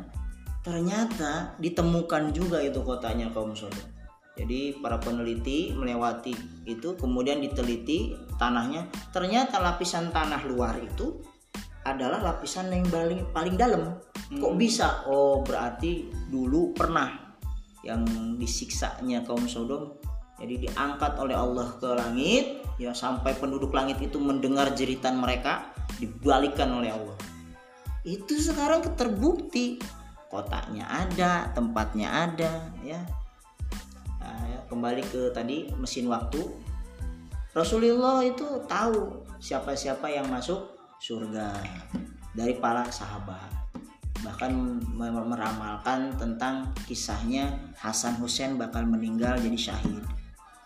ternyata 0.63 1.55
ditemukan 1.63 2.35
juga 2.35 2.59
itu 2.59 2.83
kotaknya 2.83 3.31
kaum 3.31 3.55
sodom 3.55 3.87
jadi 4.35 4.75
para 4.83 4.99
peneliti 4.99 5.71
melewati 5.71 6.35
itu 6.67 6.93
kemudian 6.99 7.39
diteliti 7.39 8.13
tanahnya. 8.37 8.87
Ternyata 9.11 9.59
lapisan 9.59 10.13
tanah 10.13 10.41
luar 10.45 10.77
itu 10.79 11.19
adalah 11.83 12.19
lapisan 12.19 12.71
yang 12.71 12.87
paling 12.87 13.21
paling 13.31 13.55
dalam. 13.55 13.97
Kok 14.27 14.55
bisa? 14.59 15.07
Oh 15.07 15.41
berarti 15.43 16.11
dulu 16.31 16.75
pernah 16.75 17.27
yang 17.85 18.03
disiksanya 18.35 19.23
kaum 19.23 19.47
Sodom. 19.47 19.95
Jadi 20.37 20.69
diangkat 20.69 21.17
oleh 21.17 21.33
Allah 21.33 21.81
ke 21.81 21.89
langit 21.97 22.61
ya 22.77 22.93
sampai 22.93 23.33
penduduk 23.41 23.73
langit 23.73 23.97
itu 24.03 24.21
mendengar 24.21 24.69
jeritan 24.77 25.17
mereka 25.17 25.73
dibalikan 25.97 26.77
oleh 26.77 26.93
Allah. 26.93 27.17
Itu 28.05 28.37
sekarang 28.37 28.85
terbukti. 28.93 29.81
Kotaknya 30.27 30.83
ada 30.91 31.55
tempatnya 31.55 32.27
ada 32.27 32.67
ya. 32.83 32.99
Nah, 34.19 34.39
ya, 34.51 34.59
kembali 34.67 35.07
ke 35.07 35.31
tadi 35.31 35.71
mesin 35.79 36.11
waktu 36.11 36.66
Rasulullah 37.57 38.21
itu 38.21 38.45
tahu 38.69 39.25
siapa-siapa 39.41 40.05
yang 40.13 40.29
masuk 40.29 40.77
surga 41.01 41.57
dari 42.37 42.53
para 42.61 42.85
sahabat. 42.93 43.49
Bahkan 44.21 44.53
me- 44.93 45.25
meramalkan 45.25 46.13
tentang 46.21 46.69
kisahnya 46.85 47.57
Hasan 47.81 48.13
Hussein 48.21 48.61
bakal 48.61 48.85
meninggal 48.85 49.41
jadi 49.41 49.57
syahid. 49.57 50.05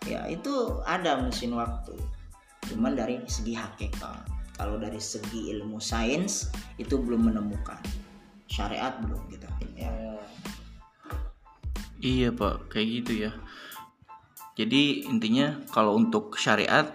Ya 0.04 0.28
itu 0.28 0.84
ada 0.84 1.24
mesin 1.24 1.56
waktu. 1.56 1.96
Cuman 2.68 3.00
dari 3.00 3.24
segi 3.24 3.56
hakikat. 3.56 4.28
Kalau 4.60 4.76
dari 4.76 5.00
segi 5.00 5.48
ilmu 5.56 5.80
sains 5.80 6.52
itu 6.76 7.00
belum 7.00 7.32
menemukan. 7.32 7.80
Syariat 8.52 9.00
belum 9.00 9.32
gitu 9.32 9.48
ya 9.80 9.96
Iya 12.02 12.36
pak, 12.36 12.68
kayak 12.68 12.88
gitu 13.00 13.30
ya. 13.30 13.32
Jadi 14.60 15.08
intinya 15.08 15.64
kalau 15.72 15.96
untuk 15.96 16.36
syariat, 16.36 16.92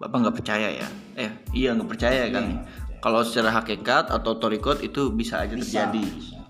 bapak 0.00 0.16
nggak 0.24 0.36
percaya 0.40 0.68
ya? 0.72 0.88
Eh, 1.20 1.30
iya 1.52 1.76
nggak 1.76 1.90
percaya 1.90 2.32
kan? 2.32 2.64
Kalau 3.04 3.20
secara 3.20 3.52
hakikat 3.52 4.08
atau 4.08 4.40
torikot 4.40 4.80
itu 4.80 5.12
bisa 5.12 5.44
aja 5.44 5.52
terjadi 5.52 6.00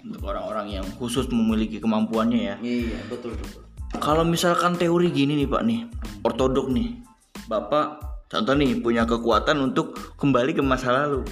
untuk 0.05 0.23
orang-orang 0.31 0.79
yang 0.79 0.87
khusus 1.01 1.27
memiliki 1.33 1.81
kemampuannya 1.81 2.55
ya. 2.55 2.57
iya 2.61 3.01
betul 3.09 3.33
betul 3.35 3.65
Kalau 3.99 4.23
misalkan 4.23 4.79
teori 4.79 5.11
gini 5.11 5.35
nih 5.39 5.49
pak 5.51 5.63
nih, 5.67 5.81
ortodok 6.27 6.71
nih, 6.71 6.99
bapak 7.47 8.03
contoh 8.27 8.55
nih 8.55 8.83
punya 8.83 9.07
kekuatan 9.07 9.63
untuk 9.63 9.95
kembali 10.19 10.55
ke 10.55 10.63
masa 10.63 10.91
lalu. 10.91 11.23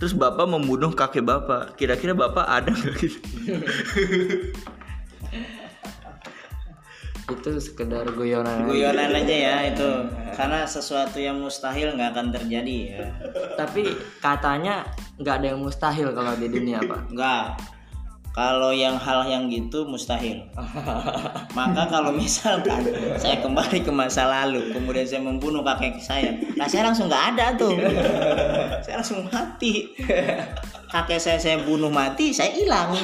Terus 0.00 0.16
bapak 0.16 0.48
membunuh 0.48 0.92
kakek 0.96 1.24
bapak, 1.24 1.76
kira-kira 1.76 2.16
bapak 2.16 2.48
ada 2.48 2.72
nggak 2.72 2.94
gitu? 3.00 3.18
Itu 7.30 7.50
sekedar 7.62 8.10
guyonan. 8.10 8.66
guyonan 8.66 9.14
aja 9.14 9.34
ya 9.34 9.56
itu. 9.70 9.90
Karena 10.34 10.66
sesuatu 10.66 11.22
yang 11.22 11.38
mustahil 11.38 11.94
nggak 11.94 12.10
akan 12.16 12.26
terjadi 12.34 12.76
ya. 12.90 13.06
Tapi 13.54 13.94
katanya 14.18 14.82
nggak 15.20 15.34
ada 15.42 15.46
yang 15.54 15.60
mustahil 15.62 16.10
kalau 16.10 16.34
di 16.34 16.50
dunia 16.50 16.82
pak. 16.82 17.00
nggak. 17.14 17.44
Kalau 18.30 18.70
yang 18.70 18.94
hal 18.94 19.26
yang 19.26 19.50
gitu 19.50 19.82
mustahil. 19.90 20.38
Maka 21.58 21.82
kalau 21.90 22.14
misalkan 22.14 22.86
saya 23.18 23.42
kembali 23.42 23.82
ke 23.82 23.90
masa 23.90 24.30
lalu 24.30 24.70
kemudian 24.70 25.02
saya 25.02 25.18
membunuh 25.18 25.66
kakek 25.66 25.98
saya 25.98 26.38
nah 26.54 26.70
saya 26.70 26.86
langsung 26.86 27.10
nggak 27.10 27.34
ada 27.34 27.58
tuh. 27.58 27.74
Saya 28.86 29.02
langsung 29.02 29.26
mati. 29.26 29.90
Kakek 30.90 31.22
saya 31.22 31.38
saya 31.42 31.58
bunuh 31.62 31.90
mati 31.90 32.34
saya 32.34 32.50
hilang 32.54 32.94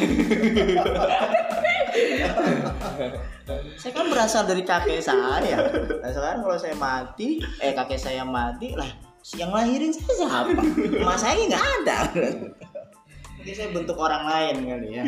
saya 3.79 3.93
kan 3.95 4.07
berasal 4.11 4.43
dari 4.43 4.67
kakek 4.67 4.99
saya. 4.99 5.71
Nah 6.03 6.11
sekarang 6.11 6.43
kalau 6.43 6.59
saya 6.59 6.75
mati 6.75 7.39
eh 7.63 7.71
kakek 7.71 7.99
saya 7.99 8.27
mati 8.27 8.75
lah 8.75 8.91
yang 9.35 9.51
lahirin 9.51 9.91
saya 9.91 10.13
siapa? 10.23 10.63
Emak 11.03 11.19
saya 11.19 11.35
nggak 11.35 11.67
ada. 11.83 11.99
Mungkin 13.39 13.55
saya 13.55 13.71
bentuk 13.71 13.99
orang 13.99 14.27
lain 14.27 14.57
kali 14.67 14.89
ya. 14.99 15.05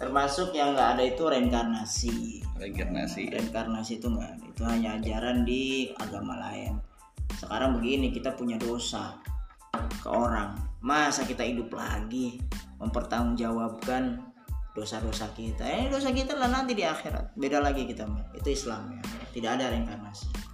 Termasuk 0.00 0.52
yang 0.52 0.76
nggak 0.76 0.96
ada 0.96 1.02
itu 1.04 1.24
reinkarnasi. 1.24 2.16
Reinkarnasi. 2.56 3.32
reinkarnasi 3.32 3.92
itu 4.00 4.08
nggak 4.08 4.32
itu 4.44 4.62
hanya 4.64 4.96
ajaran 5.00 5.44
di 5.48 5.92
agama 6.00 6.36
lain. 6.36 6.80
Sekarang 7.36 7.76
begini 7.80 8.12
kita 8.12 8.32
punya 8.36 8.56
dosa 8.60 9.16
ke 10.00 10.08
orang. 10.08 10.56
Masa 10.80 11.24
kita 11.28 11.44
hidup 11.44 11.72
lagi? 11.76 12.40
Mempertanggungjawabkan 12.78 14.27
dosa-dosa 14.76 15.30
kita 15.34 15.64
eh 15.64 15.86
dosa 15.88 16.12
kita 16.12 16.36
lah 16.36 16.50
nanti 16.50 16.76
di 16.76 16.84
akhirat 16.84 17.34
beda 17.34 17.58
lagi 17.60 17.88
kita 17.88 18.04
itu 18.36 18.48
Islam 18.52 18.94
ya 18.94 19.02
tidak 19.34 19.50
ada 19.58 19.64
reinkarnasi 19.74 20.48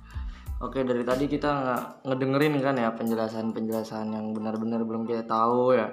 Oke 0.65 0.81
dari 0.81 1.05
tadi 1.05 1.29
kita 1.29 1.51
nggak 1.51 1.83
ngedengerin 2.09 2.57
kan 2.65 2.79
ya 2.81 2.89
penjelasan-penjelasan 2.97 4.17
yang 4.17 4.33
benar-benar 4.33 4.81
belum 4.87 5.05
kita 5.05 5.29
tahu 5.29 5.77
ya. 5.77 5.93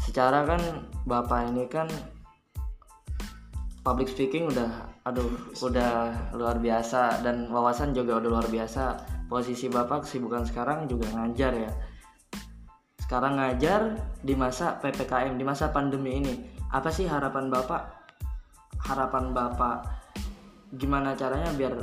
Secara 0.00 0.48
kan 0.48 0.88
bapak 1.04 1.52
ini 1.52 1.68
kan 1.68 1.84
public 3.84 4.08
speaking 4.08 4.48
udah, 4.48 4.96
aduh 5.04 5.28
udah 5.60 6.14
luar 6.32 6.56
biasa 6.56 7.20
dan 7.20 7.52
wawasan 7.52 7.92
juga 7.92 8.16
udah 8.16 8.30
luar 8.32 8.46
biasa. 8.48 9.02
Posisi 9.28 9.68
bapak 9.68 10.08
kesibukan 10.08 10.48
sekarang 10.48 10.88
juga 10.88 11.12
ngajar 11.12 11.52
ya. 11.52 11.72
Sekarang 13.02 13.36
ngajar 13.36 13.98
di 14.24 14.38
masa 14.38 14.80
ppkm 14.80 15.36
di 15.36 15.44
masa 15.44 15.68
pandemi 15.68 16.16
ini. 16.16 16.34
Apa 16.70 16.88
sih 16.90 17.10
harapan 17.10 17.50
bapak? 17.50 17.82
Harapan 18.80 19.34
bapak 19.34 20.00
gimana 20.70 21.18
caranya 21.18 21.50
biar 21.58 21.74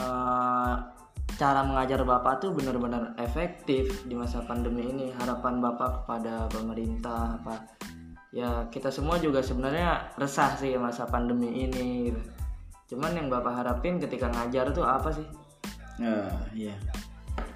eh, 0.00 0.74
cara 1.36 1.60
mengajar 1.64 2.00
bapak 2.00 2.40
tuh 2.40 2.56
benar-benar 2.56 3.12
efektif 3.20 4.04
di 4.08 4.16
masa 4.16 4.40
pandemi 4.48 4.88
ini? 4.88 5.12
Harapan 5.12 5.60
bapak 5.60 6.04
kepada 6.04 6.48
pemerintah 6.48 7.36
apa? 7.36 7.68
Ya 8.32 8.64
kita 8.72 8.88
semua 8.88 9.20
juga 9.20 9.44
sebenarnya 9.44 10.16
resah 10.16 10.56
sih 10.56 10.72
masa 10.80 11.04
pandemi 11.04 11.68
ini. 11.68 12.08
Cuman 12.88 13.12
yang 13.12 13.28
bapak 13.28 13.60
harapin 13.60 14.00
ketika 14.00 14.32
ngajar 14.32 14.72
tuh 14.72 14.88
apa 14.88 15.12
sih? 15.12 15.28
Ya 16.00 16.32
iya. 16.56 16.74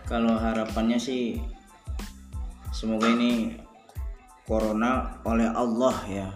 Kalau 0.04 0.36
harapannya 0.36 1.00
sih 1.00 1.40
semoga 2.76 3.08
ini 3.08 3.56
corona 4.46 5.20
oleh 5.26 5.50
Allah 5.50 5.96
ya. 6.06 6.28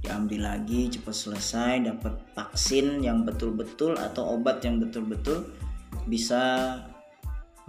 Diambil 0.00 0.44
lagi 0.44 0.90
cepat 0.90 1.14
selesai 1.14 1.86
dapat 1.86 2.14
vaksin 2.34 3.04
yang 3.04 3.22
betul-betul 3.22 3.94
atau 3.94 4.34
obat 4.36 4.64
yang 4.66 4.82
betul-betul 4.82 5.46
bisa 6.10 6.76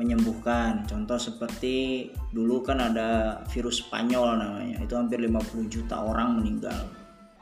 menyembuhkan. 0.02 0.82
Contoh 0.90 1.22
seperti 1.22 2.10
dulu 2.34 2.66
kan 2.66 2.82
ada 2.82 3.42
virus 3.54 3.86
Spanyol 3.86 4.42
namanya 4.42 4.78
itu 4.82 4.98
hampir 4.98 5.22
50 5.22 5.70
juta 5.70 6.02
orang 6.02 6.42
meninggal. 6.42 6.88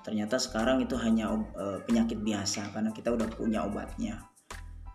Ternyata 0.04 0.42
sekarang 0.42 0.82
itu 0.84 0.98
hanya 1.00 1.32
eh, 1.56 1.80
penyakit 1.86 2.20
biasa 2.20 2.74
karena 2.76 2.90
kita 2.92 3.14
udah 3.14 3.30
punya 3.32 3.64
obatnya. 3.64 4.26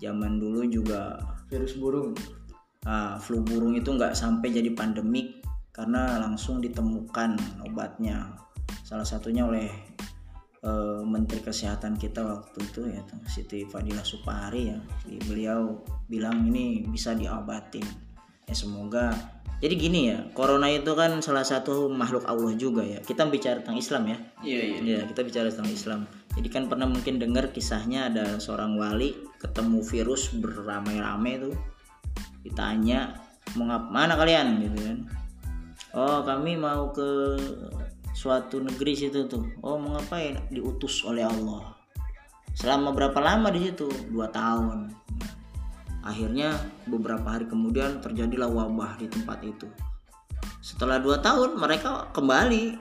Zaman 0.02 0.42
dulu 0.42 0.66
juga 0.66 1.22
virus 1.46 1.78
burung. 1.78 2.12
Ah, 2.84 3.16
flu 3.16 3.40
burung 3.40 3.78
itu 3.78 3.94
nggak 3.94 4.12
sampai 4.12 4.52
jadi 4.52 4.74
pandemik 4.76 5.43
karena 5.74 6.22
langsung 6.22 6.62
ditemukan 6.62 7.34
obatnya 7.66 8.38
salah 8.86 9.02
satunya 9.02 9.42
oleh 9.42 9.66
eh, 10.62 11.02
Menteri 11.02 11.42
Kesehatan 11.42 11.98
kita 11.98 12.22
waktu 12.22 12.58
itu 12.62 12.86
ya 12.86 13.02
Siti 13.26 13.66
Fadila 13.66 14.06
Supari 14.06 14.70
ya 14.70 14.78
beliau 15.26 15.82
bilang 16.06 16.46
ini 16.46 16.86
bisa 16.86 17.12
diobatin 17.18 17.84
ya 18.46 18.54
semoga 18.54 19.10
jadi 19.58 19.74
gini 19.74 20.00
ya 20.14 20.18
corona 20.30 20.70
itu 20.70 20.94
kan 20.94 21.18
salah 21.18 21.42
satu 21.42 21.90
makhluk 21.90 22.22
Allah 22.30 22.54
juga 22.54 22.86
ya 22.86 23.02
kita 23.02 23.26
bicara 23.26 23.58
tentang 23.58 23.82
Islam 23.82 24.02
ya 24.14 24.18
Iya 24.44 24.60
iya. 24.60 24.78
Ya, 24.84 25.00
kita 25.08 25.24
bicara 25.24 25.48
tentang 25.48 25.72
Islam. 25.72 26.00
Jadi 26.36 26.48
kan 26.52 26.68
pernah 26.68 26.84
mungkin 26.84 27.16
dengar 27.16 27.48
kisahnya 27.50 28.12
ada 28.12 28.36
seorang 28.36 28.76
wali 28.76 29.16
ketemu 29.40 29.80
virus 29.80 30.36
beramai-ramai 30.36 31.40
tuh. 31.40 31.56
Ditanya, 32.44 33.16
"Mau 33.56 33.64
ngap 33.64 33.88
mana 33.88 34.20
kalian?" 34.20 34.60
gitu 34.60 34.78
kan. 34.84 34.98
Oh, 35.94 36.26
kami 36.26 36.58
mau 36.58 36.90
ke 36.90 37.38
suatu 38.10 38.58
negeri 38.58 38.98
situ 38.98 39.30
tuh. 39.30 39.46
Oh, 39.62 39.78
mau 39.78 39.94
ngapain? 39.94 40.34
Diutus 40.50 41.06
oleh 41.06 41.22
Allah. 41.22 41.78
Selama 42.58 42.90
berapa 42.90 43.14
lama 43.22 43.46
di 43.54 43.70
situ? 43.70 43.86
Dua 44.10 44.26
tahun. 44.26 44.90
Akhirnya 46.02 46.58
beberapa 46.90 47.22
hari 47.38 47.46
kemudian 47.46 48.02
terjadilah 48.02 48.50
wabah 48.50 48.98
di 48.98 49.06
tempat 49.06 49.38
itu. 49.46 49.70
Setelah 50.58 50.98
dua 50.98 51.22
tahun 51.22 51.62
mereka 51.62 52.10
kembali 52.10 52.74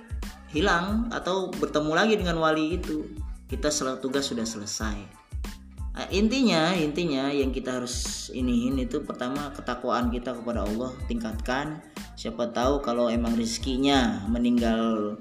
hilang 0.49 1.13
atau 1.13 1.53
bertemu 1.53 1.91
lagi 1.93 2.17
dengan 2.17 2.41
wali 2.41 2.81
itu. 2.81 3.13
Kita 3.45 3.69
tugas 4.01 4.25
sudah 4.33 4.45
selesai. 4.49 5.22
Nah, 5.93 6.09
intinya 6.09 6.73
intinya 6.73 7.29
yang 7.29 7.53
kita 7.53 7.77
harus 7.77 8.27
iniin 8.33 8.81
itu 8.81 9.05
pertama 9.05 9.53
ketakwaan 9.53 10.09
kita 10.09 10.33
kepada 10.33 10.65
Allah 10.65 10.89
tingkatkan. 11.05 11.85
Siapa 12.17 12.49
tahu 12.49 12.81
kalau 12.81 13.13
emang 13.13 13.37
rezekinya 13.37 14.25
meninggal 14.25 15.15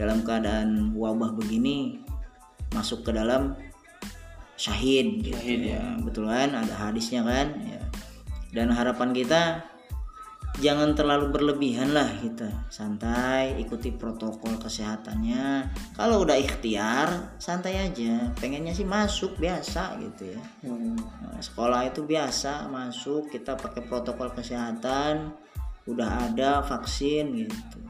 dalam 0.00 0.24
keadaan 0.24 0.96
wabah 0.96 1.36
begini 1.36 2.00
masuk 2.72 3.04
ke 3.04 3.12
dalam 3.12 3.60
syahid 4.56 5.20
gitu 5.20 5.36
ya. 5.76 6.00
Betul 6.00 6.32
kan? 6.32 6.56
Ada 6.56 6.74
hadisnya 6.88 7.20
kan? 7.20 7.52
Ya. 7.60 7.84
Dan 8.56 8.72
harapan 8.72 9.12
kita 9.12 9.68
jangan 10.56 10.96
terlalu 10.96 11.28
berlebihan 11.32 11.92
lah 11.92 12.08
kita 12.16 12.48
santai 12.72 13.60
ikuti 13.60 13.92
protokol 13.92 14.56
kesehatannya. 14.56 15.68
Kalau 15.92 16.24
udah 16.24 16.36
ikhtiar 16.36 17.36
santai 17.36 17.76
aja. 17.76 18.32
Pengennya 18.40 18.72
sih 18.72 18.88
masuk 18.88 19.36
biasa 19.36 20.00
gitu 20.00 20.32
ya. 20.32 20.40
Nah, 20.64 21.36
sekolah 21.40 21.92
itu 21.92 22.08
biasa 22.08 22.72
masuk 22.72 23.28
kita 23.28 23.56
pakai 23.56 23.84
protokol 23.84 24.32
kesehatan 24.32 25.36
udah 25.86 26.32
ada 26.32 26.64
vaksin 26.64 27.46
gitu. 27.46 27.80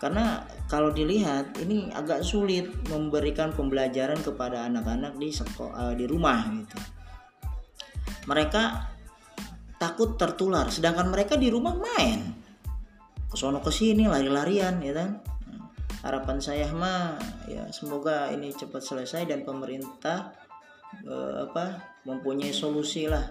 Karena 0.00 0.40
kalau 0.64 0.96
dilihat 0.96 1.60
ini 1.60 1.92
agak 1.92 2.24
sulit 2.24 2.64
memberikan 2.88 3.52
pembelajaran 3.52 4.16
kepada 4.24 4.64
anak-anak 4.64 5.20
di 5.20 5.28
sekolah 5.28 5.92
di 5.92 6.08
rumah 6.08 6.48
gitu. 6.56 6.80
Mereka 8.24 8.62
takut 9.80 10.20
tertular. 10.20 10.68
Sedangkan 10.68 11.08
mereka 11.08 11.40
di 11.40 11.48
rumah 11.48 11.72
main. 11.72 12.36
Kesono 13.32 13.64
ke 13.64 13.72
sini 13.72 14.04
lari-larian 14.04 14.76
ya 14.84 14.92
kan? 14.92 15.10
Harapan 16.04 16.38
saya 16.40 16.68
mah 16.68 17.16
ya 17.48 17.64
semoga 17.72 18.28
ini 18.28 18.52
cepat 18.52 18.84
selesai 18.84 19.24
dan 19.24 19.40
pemerintah 19.48 20.36
eh, 21.08 21.48
apa 21.48 21.96
mempunyai 22.04 22.52
solusi 22.52 23.08
lah. 23.08 23.24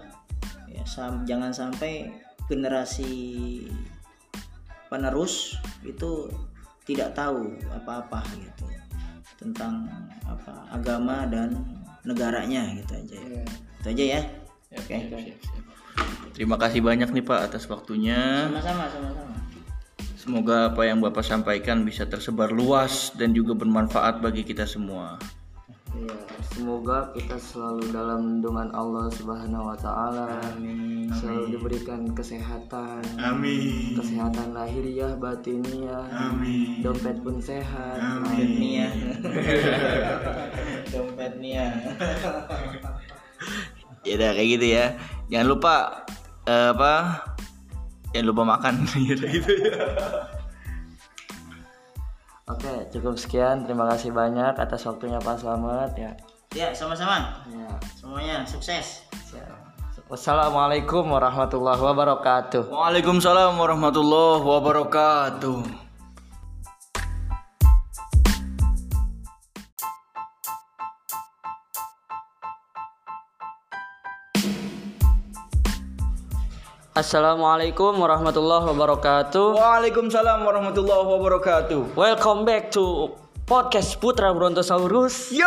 Ya 0.66 0.82
sam- 0.86 1.22
jangan 1.22 1.54
sampai 1.54 2.10
generasi 2.50 3.62
penerus 4.90 5.54
itu 5.86 6.26
tidak 6.82 7.14
tahu 7.14 7.54
apa-apa 7.70 8.26
gitu 8.34 8.66
tentang 9.38 9.86
apa 10.26 10.66
agama 10.74 11.22
dan 11.30 11.54
negaranya 12.02 12.74
gitu 12.74 12.92
aja 12.98 13.16
ya. 13.22 13.44
itu 13.78 13.86
aja 13.94 14.04
ya. 14.18 14.22
Oke 14.74 14.96
Terima 16.36 16.56
kasih 16.56 16.80
banyak 16.80 17.12
nih 17.12 17.24
Pak 17.24 17.52
atas 17.52 17.68
waktunya. 17.68 18.48
sama-sama 18.48 18.88
sama-sama 18.88 19.34
Semoga 20.20 20.68
apa 20.68 20.84
yang 20.84 21.00
Bapak 21.00 21.24
sampaikan 21.24 21.80
bisa 21.80 22.04
tersebar 22.04 22.52
luas 22.52 23.08
dan 23.16 23.32
juga 23.32 23.56
bermanfaat 23.56 24.20
bagi 24.20 24.44
kita 24.44 24.68
semua. 24.68 25.16
Iya, 25.96 26.16
semoga 26.54 27.08
kita 27.16 27.40
selalu 27.40 27.88
dalam 27.88 28.20
lindungan 28.38 28.68
Allah 28.76 29.08
Subhanahu 29.16 29.72
wa 29.72 29.78
taala. 29.80 30.28
Selalu 31.16 31.56
diberikan 31.56 32.12
kesehatan. 32.12 33.00
Amin. 33.16 33.96
Kesehatan 33.96 34.52
lahiriah, 34.52 35.16
batiniah. 35.16 36.04
Amin. 36.12 36.84
Dompet 36.84 37.16
pun 37.24 37.40
sehat. 37.40 37.96
dompet 38.20 38.48
Nia 38.60 38.88
dompet 40.90 41.32
Nia 41.40 41.68
Ya 44.00 44.12
udah 44.16 44.30
kayak 44.32 44.48
gitu 44.56 44.66
ya. 44.68 44.86
Jangan 45.30 45.46
lupa 45.46 45.74
eh, 46.44 46.68
apa? 46.74 46.94
Jangan 48.10 48.26
lupa 48.26 48.42
makan 48.42 48.74
gitu 49.08 49.24
gitu 49.30 49.52
ya. 49.62 49.78
Oke, 52.50 52.90
cukup 52.90 53.14
sekian. 53.14 53.62
Terima 53.62 53.86
kasih 53.94 54.10
banyak 54.10 54.58
atas 54.58 54.82
waktunya 54.82 55.22
Pak 55.22 55.38
Slamet 55.38 55.94
ya. 55.94 56.12
ya 56.50 56.68
sama-sama 56.74 57.46
Ya. 57.46 57.70
semuanya 57.94 58.42
sukses. 58.42 59.06
Wassalamualaikum 60.10 61.06
warahmatullahi 61.06 61.78
wabarakatuh. 61.78 62.66
Waalaikumsalam 62.74 63.54
warahmatullahi 63.54 64.42
wabarakatuh. 64.42 65.89
Assalamualaikum 76.90 78.02
warahmatullahi 78.02 78.66
wabarakatuh. 78.74 79.54
Waalaikumsalam 79.54 80.42
warahmatullahi 80.42 81.06
wabarakatuh. 81.06 81.94
Welcome 81.94 82.42
back 82.42 82.74
to 82.74 83.14
podcast 83.46 83.94
Putra 84.02 84.34
Brontosaurus. 84.34 85.30
Yo. 85.30 85.46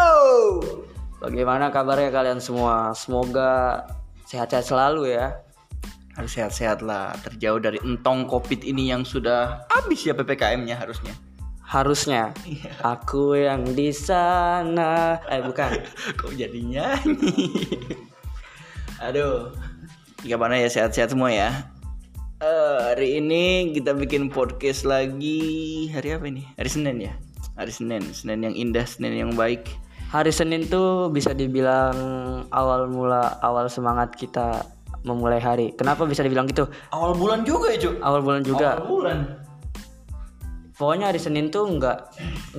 Bagaimana 1.20 1.68
kabarnya 1.68 2.16
kalian 2.16 2.40
semua? 2.40 2.96
Semoga 2.96 3.84
sehat-sehat 4.24 4.72
selalu 4.72 5.20
ya. 5.20 5.44
Harus 6.16 6.32
sehat-sehat 6.32 6.80
lah, 6.80 7.12
terjauh 7.28 7.60
dari 7.60 7.76
entong 7.84 8.24
covid 8.24 8.64
ini 8.64 8.96
yang 8.96 9.04
sudah 9.04 9.68
habis 9.68 10.00
ya 10.08 10.16
ppkm-nya 10.16 10.80
harusnya. 10.80 11.12
Harusnya 11.60 12.32
aku 12.80 13.36
yang 13.36 13.68
di 13.76 13.92
sana. 13.92 15.20
Eh 15.28 15.44
bukan. 15.44 15.76
Kok 16.24 16.40
jadi 16.40 16.56
nyanyi? 16.64 17.52
Aduh. 19.04 19.73
Gimana 20.24 20.56
ya 20.56 20.72
sehat-sehat 20.72 21.12
semua 21.12 21.36
ya? 21.36 21.68
Eh, 22.40 22.80
hari 22.80 23.20
ini 23.20 23.76
kita 23.76 23.92
bikin 23.92 24.32
podcast 24.32 24.88
lagi 24.88 25.92
hari 25.92 26.16
apa 26.16 26.32
ini? 26.32 26.48
Hari 26.56 26.70
Senin 26.72 26.96
ya? 27.04 27.12
Hari 27.60 27.76
Senin, 27.76 28.08
Senin 28.16 28.40
yang 28.40 28.56
indah, 28.56 28.88
Senin 28.88 29.20
yang 29.20 29.36
baik. 29.36 29.68
Hari 30.16 30.32
Senin 30.32 30.64
tuh 30.72 31.12
bisa 31.12 31.36
dibilang 31.36 31.96
awal 32.56 32.88
mula 32.88 33.36
awal 33.44 33.68
semangat 33.68 34.16
kita 34.16 34.64
memulai 35.04 35.44
hari. 35.44 35.76
Kenapa 35.76 36.08
bisa 36.08 36.24
dibilang 36.24 36.48
gitu? 36.48 36.72
Awal 36.96 37.20
bulan 37.20 37.44
juga 37.44 37.76
ya, 37.76 37.84
Cuk? 37.84 37.96
Awal 38.00 38.22
bulan 38.24 38.42
juga. 38.48 38.80
Awal 38.80 38.88
bulan. 38.88 39.18
Pokoknya 40.80 41.12
hari 41.12 41.20
Senin 41.20 41.52
tuh 41.52 41.68
nggak 41.68 42.00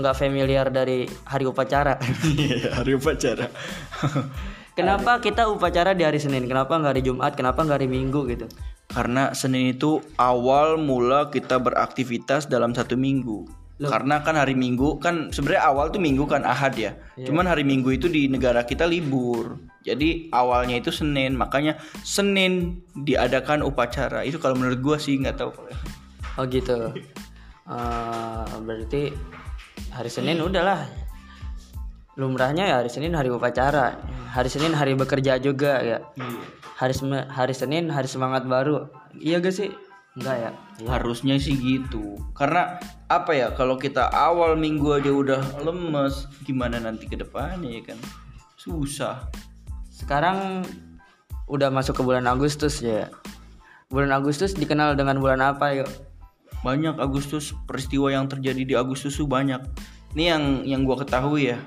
nggak 0.05 0.15
familiar 0.21 0.69
dari 0.69 1.09
hari 1.25 1.49
upacara. 1.49 1.97
Iya, 2.29 2.77
hari 2.77 2.93
upacara. 2.93 3.49
Kenapa 4.75 5.23
kita 5.23 5.47
upacara 5.47 5.95
di 5.95 6.03
hari 6.03 6.19
Senin? 6.19 6.51
Kenapa 6.51 6.75
nggak 6.75 6.99
hari 6.99 7.03
Jumat? 7.07 7.39
Kenapa 7.39 7.63
nggak 7.63 7.79
hari 7.79 7.87
Minggu 7.87 8.27
gitu? 8.27 8.51
Karena 8.91 9.31
Senin 9.31 9.71
itu 9.71 10.03
awal 10.19 10.83
mula 10.83 11.31
kita 11.31 11.63
beraktivitas 11.63 12.51
dalam 12.51 12.75
satu 12.75 12.99
minggu. 12.99 13.47
Karena 13.79 14.23
kan 14.23 14.35
hari 14.35 14.59
Minggu 14.59 14.99
kan 14.99 15.31
sebenarnya 15.31 15.67
awal 15.67 15.95
tuh 15.95 16.03
Minggu 16.03 16.27
kan 16.27 16.43
Ahad 16.43 16.75
ya. 16.75 16.95
Cuman 17.19 17.47
hari 17.47 17.63
Minggu 17.63 17.95
itu 17.95 18.11
di 18.11 18.27
negara 18.27 18.67
kita 18.67 18.87
libur. 18.87 19.63
Jadi 19.87 20.31
awalnya 20.35 20.79
itu 20.79 20.91
Senin, 20.91 21.39
makanya 21.39 21.79
Senin 22.03 22.83
diadakan 22.99 23.63
upacara. 23.63 24.27
Itu 24.27 24.43
kalau 24.43 24.59
menurut 24.59 24.83
gua 24.83 24.97
sih 24.99 25.19
nggak 25.19 25.39
tahu. 25.39 25.51
Oh 26.35 26.45
gitu. 26.51 26.95
Eh, 27.67 28.47
berarti 28.63 29.15
hari 29.95 30.11
Senin 30.11 30.43
udahlah. 30.43 31.04
Lumrahnya 32.15 32.71
ya 32.71 32.77
hari 32.79 32.91
Senin 32.91 33.15
hari 33.19 33.31
upacara. 33.31 33.99
Hari 34.31 34.47
Senin 34.47 34.71
hari 34.71 34.95
bekerja 34.95 35.39
juga 35.43 35.83
ya. 35.83 35.99
Hari 36.79 36.95
Sem- 36.95 37.27
hari 37.27 37.55
Senin 37.55 37.91
hari 37.91 38.07
semangat 38.07 38.47
baru. 38.47 38.87
Iya 39.19 39.43
gak 39.43 39.55
sih? 39.55 39.71
Enggak 40.15 40.37
ya. 40.39 40.51
Harusnya 40.87 41.35
sih 41.43 41.59
gitu. 41.59 42.15
Karena 42.39 42.79
apa 43.11 43.35
ya 43.35 43.51
kalau 43.59 43.75
kita 43.75 44.15
awal 44.15 44.55
minggu 44.55 44.95
aja 44.95 45.11
udah 45.11 45.43
lemes, 45.67 46.31
gimana 46.47 46.79
nanti 46.79 47.11
ke 47.11 47.19
depannya 47.19 47.83
ya 47.83 47.83
kan? 47.83 47.99
Susah. 48.55 49.27
Sekarang 49.91 50.63
udah 51.51 51.71
masuk 51.75 51.99
ke 51.99 52.03
bulan 52.07 52.31
Agustus 52.31 52.79
ya. 52.79 53.11
Bulan 53.91 54.15
Agustus 54.15 54.55
dikenal 54.55 54.95
dengan 54.95 55.19
bulan 55.19 55.43
apa 55.43 55.75
yuk? 55.75 55.91
Banyak 56.63 56.97
Agustus 57.03 57.51
peristiwa 57.67 58.09
yang 58.09 58.31
terjadi 58.31 58.63
di 58.63 58.75
Agustus 58.79 59.19
tuh 59.19 59.27
banyak. 59.27 59.61
Ini 60.15 60.25
yang 60.31 60.45
yang 60.63 60.81
gua 60.87 61.03
ketahui 61.03 61.51
ya. 61.51 61.59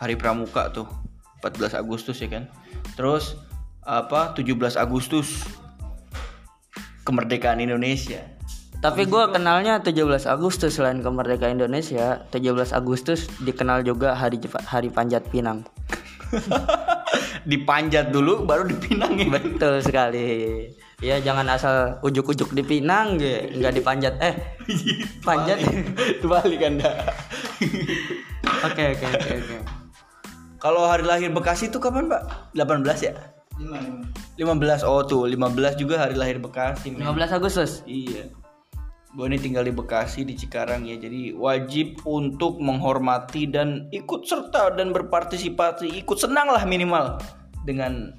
Hari 0.00 0.16
Pramuka 0.16 0.72
tuh 0.72 0.88
14 1.44 1.76
Agustus 1.76 2.16
ya 2.24 2.32
kan. 2.32 2.48
Terus 2.96 3.36
apa 3.84 4.32
17 4.32 4.80
Agustus 4.80 5.44
kemerdekaan 7.04 7.60
Indonesia. 7.60 8.24
Tapi 8.80 9.04
gue 9.04 9.24
kenalnya 9.28 9.84
17 9.84 10.24
Agustus 10.24 10.80
selain 10.80 11.04
kemerdekaan 11.04 11.60
Indonesia, 11.60 12.24
17 12.32 12.72
Agustus 12.72 13.28
dikenal 13.44 13.84
juga 13.84 14.16
hari 14.16 14.40
hari 14.64 14.88
Panjat 14.88 15.28
Pinang. 15.28 15.68
Dipanjat 17.50 18.08
dulu 18.08 18.44
baru 18.48 18.68
dipinang 18.68 19.20
ya. 19.20 19.28
Betul 19.36 19.84
sekali. 19.84 20.64
Ya 21.00 21.16
jangan 21.20 21.48
asal 21.48 22.00
ujuk-ujuk 22.04 22.52
dipinang 22.52 23.16
ge, 23.16 23.52
nggak 23.56 23.72
dipanjat. 23.80 24.14
Eh, 24.20 24.36
panjat. 25.26 25.60
Terbalik 26.20 26.60
Anda. 26.60 26.88
Oke 28.60 28.92
oke 28.92 29.06
oke 29.08 29.30
oke. 29.40 29.56
Kalau 30.60 30.84
hari 30.84 31.08
lahir 31.08 31.32
Bekasi 31.32 31.72
itu 31.72 31.80
kapan, 31.80 32.12
Pak? 32.12 32.52
18 32.52 32.84
ya? 33.00 33.16
15. 34.36 34.84
Oh 34.84 35.00
tuh, 35.04 35.24
15 35.24 35.80
juga 35.80 36.04
hari 36.04 36.12
lahir 36.12 36.36
Bekasi. 36.36 36.92
men. 36.92 37.04
15 37.04 37.40
Agustus. 37.40 37.80
Iya. 37.88 38.28
Gue 39.16 39.26
ini 39.26 39.40
tinggal 39.40 39.66
di 39.66 39.74
Bekasi 39.74 40.22
di 40.22 40.38
Cikarang 40.38 40.86
ya, 40.86 40.94
jadi 40.94 41.34
wajib 41.34 41.98
untuk 42.06 42.62
menghormati 42.62 43.48
dan 43.50 43.90
ikut 43.90 44.22
serta 44.22 44.70
dan 44.78 44.94
berpartisipasi, 44.94 45.90
ikut 45.98 46.14
senang 46.14 46.46
lah 46.46 46.62
minimal 46.62 47.18
dengan 47.66 48.14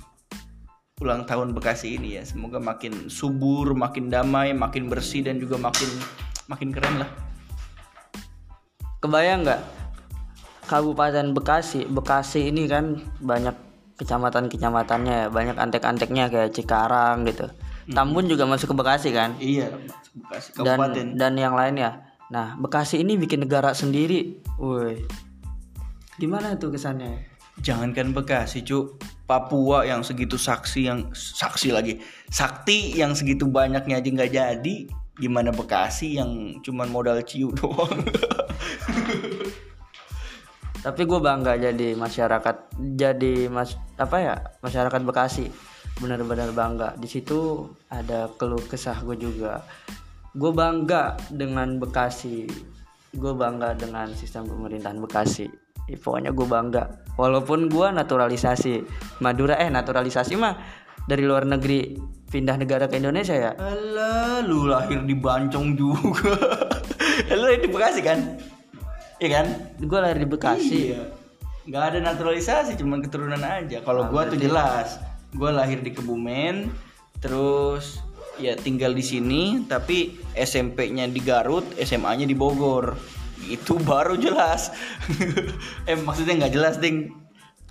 ulang 0.99 1.23
tahun 1.23 1.55
Bekasi 1.55 1.95
ini 1.95 2.19
ya. 2.19 2.27
Semoga 2.27 2.59
makin 2.59 3.07
subur, 3.07 3.71
makin 3.71 4.11
damai, 4.11 4.51
makin 4.51 4.91
bersih 4.91 5.23
dan 5.23 5.39
juga 5.39 5.55
makin 5.55 5.87
makin 6.51 6.75
keren 6.75 7.05
lah. 7.05 7.09
Kebayang 8.99 9.47
nggak? 9.47 9.61
Kabupaten 10.65 11.33
Bekasi, 11.33 11.85
Bekasi 11.89 12.49
ini 12.53 12.69
kan 12.69 12.99
banyak 13.19 13.53
kecamatan-kecamatannya 13.97 15.15
ya, 15.15 15.27
banyak 15.29 15.57
antek-anteknya 15.57 16.29
kayak 16.29 16.53
Cikarang 16.57 17.25
gitu. 17.29 17.49
Tambun 17.91 18.25
juga 18.25 18.45
masuk 18.45 18.73
ke 18.73 18.75
Bekasi 18.77 19.09
kan? 19.11 19.35
Iya, 19.37 19.73
Bekasi 20.15 20.47
dan 20.61 20.77
kabupaten. 20.79 21.05
dan 21.17 21.33
yang 21.37 21.53
lainnya. 21.53 22.05
Nah, 22.31 22.55
Bekasi 22.57 23.03
ini 23.03 23.19
bikin 23.19 23.43
negara 23.43 23.75
sendiri. 23.75 24.39
Woi. 24.55 25.01
Gimana 26.17 26.55
tuh 26.55 26.71
kesannya? 26.71 27.27
Jangankan 27.59 28.15
Bekasi, 28.15 28.63
Cuk. 28.63 29.01
Papua 29.27 29.87
yang 29.87 30.03
segitu 30.03 30.35
saksi 30.35 30.81
yang 30.87 30.99
saksi 31.15 31.71
lagi. 31.71 31.99
Sakti 32.27 32.95
yang 32.99 33.15
segitu 33.15 33.47
banyaknya 33.47 33.99
aja 33.99 34.09
nggak 34.11 34.31
jadi. 34.31 34.75
Gimana 35.19 35.51
Bekasi 35.51 36.17
yang 36.17 36.57
cuman 36.63 36.87
modal 36.89 37.19
ciu 37.21 37.51
doang. 37.59 38.01
Tapi 40.81 41.05
gue 41.05 41.19
bangga 41.21 41.53
jadi 41.61 41.93
masyarakat, 41.93 42.73
jadi 42.97 43.45
mas 43.53 43.77
apa 44.01 44.17
ya 44.17 44.35
masyarakat 44.65 45.01
Bekasi, 45.05 45.45
benar-benar 46.01 46.49
bangga. 46.57 46.97
Di 46.97 47.05
situ 47.05 47.69
ada 47.93 48.33
keluh 48.41 48.65
kesah 48.65 48.97
gue 49.05 49.13
juga. 49.13 49.61
Gue 50.33 50.49
bangga 50.49 51.21
dengan 51.29 51.77
Bekasi, 51.77 52.49
gue 53.13 53.33
bangga 53.37 53.77
dengan 53.77 54.09
sistem 54.17 54.49
pemerintahan 54.49 54.97
Bekasi. 54.97 55.45
Ya, 55.85 56.01
pokoknya 56.01 56.33
gue 56.33 56.47
bangga. 56.49 56.83
Walaupun 57.13 57.69
gue 57.69 57.87
naturalisasi 57.93 58.81
Madura, 59.21 59.61
eh 59.61 59.69
naturalisasi 59.69 60.33
mah 60.33 60.57
dari 61.05 61.21
luar 61.21 61.45
negeri 61.45 61.93
pindah 62.25 62.57
negara 62.57 62.89
ke 62.89 62.97
Indonesia 62.97 63.37
ya. 63.37 63.53
Alah, 63.53 64.41
lu 64.41 64.65
lahir 64.65 65.05
di 65.05 65.13
Bancong 65.13 65.77
juga. 65.77 66.33
lu 67.37 67.45
di 67.53 67.69
Bekasi 67.69 68.01
kan? 68.01 68.17
Iya 69.21 69.29
kan? 69.37 69.47
Gue 69.77 69.99
lahir 70.01 70.17
di 70.17 70.25
Bekasi. 70.25 70.97
Iya. 70.97 71.21
Nggak 71.69 71.83
ada 71.93 71.99
naturalisasi, 72.01 72.73
cuman 72.81 73.05
keturunan 73.05 73.37
aja. 73.37 73.85
Kalau 73.85 74.09
gua 74.09 74.25
tuh 74.25 74.41
jelas, 74.41 74.97
gua 75.37 75.53
lahir 75.53 75.85
di 75.85 75.93
Kebumen, 75.93 76.73
terus 77.21 78.01
ya 78.41 78.57
tinggal 78.57 78.97
di 78.97 79.05
sini, 79.05 79.61
tapi 79.69 80.17
SMP-nya 80.33 81.05
di 81.05 81.21
Garut, 81.21 81.61
SMA-nya 81.77 82.25
di 82.25 82.33
Bogor. 82.33 82.97
Itu 83.45 83.77
baru 83.77 84.17
jelas. 84.17 84.73
eh 85.89 85.97
maksudnya 86.01 86.41
nggak 86.41 86.53
jelas, 86.57 86.81
ding. 86.81 87.13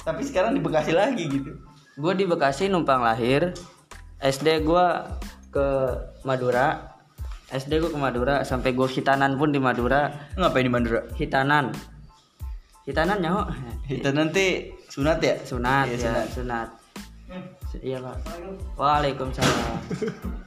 Tapi 0.06 0.22
sekarang 0.22 0.54
di 0.54 0.62
Bekasi 0.62 0.94
lagi 0.94 1.26
gitu. 1.26 1.58
Gue 1.98 2.14
di 2.14 2.30
Bekasi 2.30 2.70
numpang 2.70 3.02
lahir. 3.02 3.58
SD 4.22 4.62
gue 4.62 4.86
ke 5.50 5.66
Madura. 6.22 6.89
SD 7.50 7.82
gue 7.82 7.90
ke 7.90 7.98
Madura 7.98 8.46
sampai 8.46 8.70
gue 8.78 8.86
hitanan 8.86 9.34
pun 9.34 9.50
di 9.50 9.58
Madura. 9.58 10.06
Ngapain 10.38 10.62
di 10.62 10.72
Mandura? 10.72 11.02
Hitanan. 11.18 11.74
Hitanan 12.86 13.18
nyaho. 13.18 13.42
Kita 13.90 14.14
nanti 14.14 14.70
sunat 14.86 15.18
ya? 15.18 15.34
Sunat 15.42 15.90
Iya, 15.90 15.98
ya, 15.98 16.14
sunat. 16.30 16.68
Iya 17.82 17.98
pak. 18.02 18.16
Waalaikumsalam. 18.78 19.78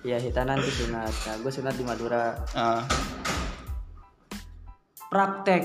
Iya 0.03 0.19
hitanan 0.19 0.59
itu 0.59 0.87
sunat. 0.87 1.11
Nah, 1.11 1.35
gue 1.39 1.51
sunat 1.51 1.75
di 1.75 1.83
Madura. 1.87 2.35
Ah, 2.55 2.83
Praktek 5.11 5.63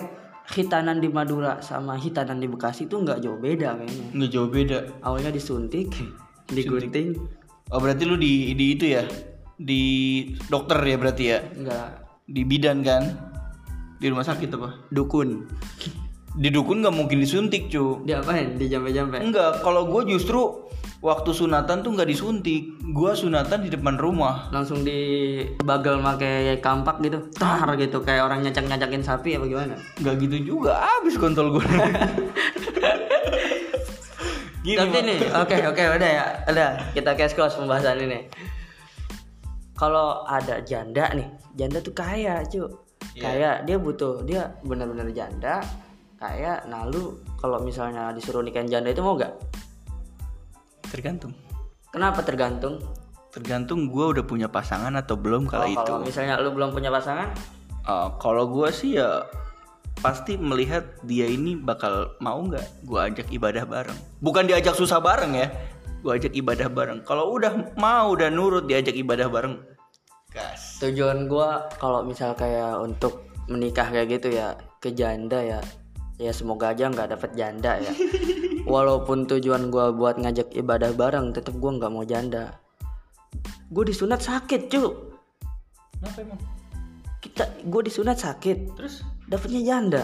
hitanan 0.55 0.99
di 0.99 1.09
Madura 1.11 1.59
sama 1.63 1.95
hitanan 1.99 2.39
di 2.43 2.47
Bekasi 2.47 2.87
itu 2.91 2.99
nggak 3.01 3.23
jauh 3.23 3.39
beda 3.39 3.79
kayaknya. 3.79 4.07
nggak 4.15 4.31
jauh 4.31 4.51
beda. 4.51 4.79
Awalnya 5.03 5.31
disuntik, 5.35 5.91
digunting, 6.51 7.17
Oh 7.69 7.81
berarti 7.85 8.09
lu 8.09 8.17
di 8.17 8.57
di 8.57 8.73
itu 8.73 8.97
ya? 8.97 9.05
Di 9.59 9.85
dokter 10.47 10.79
ya 10.81 10.97
berarti 10.97 11.25
ya? 11.27 11.39
nggak 11.43 11.89
Di 12.31 12.43
bidan 12.47 12.87
kan? 12.87 13.03
Di 13.99 14.07
rumah 14.07 14.23
sakit 14.23 14.55
apa? 14.55 14.89
dukun. 14.95 15.45
Di 16.39 16.49
dukun 16.55 16.87
nggak 16.87 16.95
mungkin 16.95 17.19
disuntik 17.19 17.67
cu. 17.67 18.07
Diapain? 18.07 18.55
Dijampe-jampe. 18.55 19.19
Enggak, 19.19 19.59
kalau 19.67 19.91
gue 19.91 20.15
justru 20.15 20.69
waktu 20.99 21.31
sunatan 21.31 21.87
tuh 21.87 21.95
nggak 21.95 22.11
disuntik 22.11 22.75
gua 22.91 23.15
sunatan 23.15 23.63
di 23.63 23.71
depan 23.71 23.95
rumah 23.95 24.51
langsung 24.51 24.83
di 24.83 25.47
bagel 25.63 26.03
pakai 26.03 26.59
kampak 26.59 26.99
gitu 27.07 27.31
tar 27.39 27.71
gitu 27.79 28.03
kayak 28.03 28.27
orang 28.27 28.43
nyacak 28.43 28.67
nyacakin 28.67 29.07
sapi 29.07 29.39
apa 29.39 29.47
gimana 29.47 29.75
nggak 30.03 30.15
gitu 30.27 30.37
juga 30.43 30.75
habis 30.83 31.15
kontol 31.15 31.55
gua 31.55 31.67
Gini, 34.59 34.75
tapi 34.83 34.99
nih 35.07 35.19
oke 35.39 35.57
oke 35.71 35.83
udah 35.87 36.11
ya 36.11 36.25
udah 36.51 36.71
kita 36.91 37.15
cash 37.15 37.39
close 37.39 37.55
pembahasan 37.55 38.03
ini 38.03 38.27
kalau 39.79 40.27
ada 40.27 40.59
janda 40.67 41.07
nih 41.15 41.31
janda 41.55 41.79
tuh 41.79 41.95
kaya 41.95 42.43
cu. 42.51 42.67
Iya. 43.15 43.23
kaya 43.23 43.51
dia 43.63 43.77
butuh 43.79 44.27
dia 44.27 44.51
bener-bener 44.67 45.11
janda 45.15 45.63
kaya 46.19 46.59
nah 46.67 46.83
lu 46.83 47.15
kalau 47.39 47.63
misalnya 47.63 48.11
disuruh 48.11 48.43
nikahin 48.43 48.67
janda 48.67 48.91
itu 48.91 48.99
mau 48.99 49.15
gak 49.15 49.39
tergantung. 50.91 51.31
Kenapa 51.95 52.21
tergantung? 52.27 52.83
Tergantung 53.31 53.87
gua 53.93 54.11
udah 54.11 54.25
punya 54.27 54.49
pasangan 54.51 54.93
atau 54.99 55.15
belum 55.15 55.47
Oh, 55.47 55.51
kalau 55.53 55.69
itu. 55.69 55.79
kalau 55.79 55.99
misalnya 56.03 56.35
lu 56.43 56.51
belum 56.53 56.75
punya 56.75 56.91
pasangan? 56.91 57.31
Uh, 57.87 58.13
kalau 58.19 58.51
gua 58.51 58.73
sih 58.73 58.99
ya 58.99 59.25
pasti 59.99 60.39
melihat 60.39 60.85
dia 61.05 61.27
ini 61.27 61.59
bakal 61.59 62.13
mau 62.25 62.39
nggak 62.41 62.87
gua 62.89 63.09
ajak 63.13 63.29
ibadah 63.31 63.65
bareng. 63.69 63.99
Bukan 64.19 64.49
diajak 64.49 64.75
susah 64.75 64.99
bareng 64.99 65.33
ya 65.39 65.49
gua 66.05 66.17
ajak 66.19 66.33
ibadah 66.35 66.69
bareng. 66.71 67.01
Kalau 67.03 67.35
udah 67.35 67.75
mau 67.79 68.15
dan 68.15 68.39
nurut 68.39 68.67
diajak 68.67 68.95
ibadah 68.95 69.27
bareng. 69.31 69.59
Gas. 70.31 70.79
Tujuan 70.85 71.27
gua 71.27 71.67
kalau 71.81 72.05
misal 72.05 72.37
kayak 72.37 72.79
untuk 72.79 73.27
menikah 73.49 73.89
kayak 73.89 74.21
gitu 74.21 74.35
ya 74.35 74.55
ke 74.79 74.93
janda 74.93 75.41
ya. 75.41 75.61
Ya 76.19 76.35
semoga 76.35 76.75
aja 76.75 76.91
nggak 76.91 77.15
dapet 77.15 77.31
janda 77.35 77.79
ya. 77.79 77.93
Walaupun 78.73 79.25
tujuan 79.27 79.73
gua 79.73 79.95
buat 79.95 80.21
ngajak 80.21 80.53
ibadah 80.53 80.93
bareng 80.93 81.33
tetap 81.33 81.57
gua 81.57 81.79
nggak 81.79 81.93
mau 81.93 82.05
janda. 82.05 82.59
Gue 83.69 83.85
disunat 83.85 84.25
sakit 84.25 84.73
cu. 84.73 84.85
Kenapa 86.01 86.19
emang? 86.25 86.41
Kita 87.21 87.45
gue 87.69 87.83
disunat 87.85 88.17
sakit. 88.17 88.59
Terus? 88.81 89.05
Dapetnya 89.29 89.61
janda. 89.61 90.03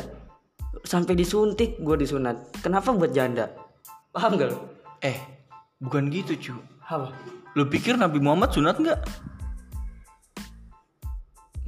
Sampai 0.84 1.16
disuntik 1.16 1.80
gue 1.80 1.96
disunat. 1.96 2.52
Kenapa 2.60 2.92
buat 2.92 3.16
janda? 3.16 3.48
Paham 4.12 4.36
gak 4.36 4.52
lu? 4.52 4.58
Eh 5.00 5.16
bukan 5.82 6.10
gitu 6.10 6.34
cu. 6.38 6.54
Apa? 6.86 7.10
Lu 7.54 7.66
pikir 7.70 7.94
Nabi 7.94 8.18
Muhammad 8.18 8.50
sunat 8.50 8.78
nggak? 8.78 9.00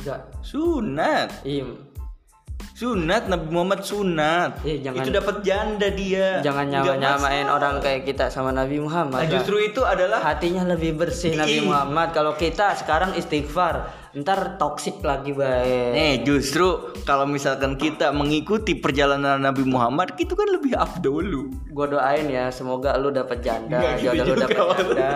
Enggak 0.03 0.21
sunat? 0.47 1.31
Iya 1.43 1.67
sunat 2.77 3.33
Nabi 3.33 3.49
Muhammad 3.49 3.81
sunat. 3.81 4.61
Eh, 4.61 4.85
jangan- 4.85 5.01
itu 5.01 5.09
dapat 5.09 5.37
janda 5.41 5.89
dia. 5.89 6.45
Jangan 6.45 6.69
nyama 6.69 6.93
nyamain 6.95 7.49
orang 7.49 7.81
kayak 7.81 8.05
kita 8.05 8.29
sama 8.29 8.53
Nabi 8.53 8.77
Muhammad 8.77 9.25
Nah, 9.25 9.33
justru 9.33 9.57
itu 9.59 9.81
adalah 9.81 10.21
hatinya 10.21 10.61
lebih 10.67 10.93
bersih 10.93 11.33
Nabi. 11.33 11.65
Muhammad. 11.65 12.13
Kalau 12.13 12.37
kita 12.37 12.77
sekarang 12.77 13.17
istighfar 13.17 13.89
ntar 14.13 14.57
toksik 14.57 15.01
lagi 15.01 15.33
baik. 15.33 15.93
Nih 15.93 16.15
justru 16.21 16.69
kalau 17.03 17.25
misalkan 17.25 17.77
kita 17.77 18.13
mengikuti 18.13 18.77
perjalanan 18.77 19.41
Nabi 19.41 19.65
Muhammad 19.65 20.13
itu 20.17 20.33
kan 20.33 20.49
lebih 20.49 20.77
afdolu. 20.77 21.49
gue 21.67 21.87
doain 21.87 22.25
ya 22.27 22.49
semoga 22.49 22.93
lu 22.97 23.09
dapet 23.09 23.41
janda. 23.41 23.77
Nggak 23.77 24.05
gitu 24.17 24.37
jodoh 24.37 24.37
lu 24.37 24.69
Wan. 24.69 24.77
janda. 24.77 25.11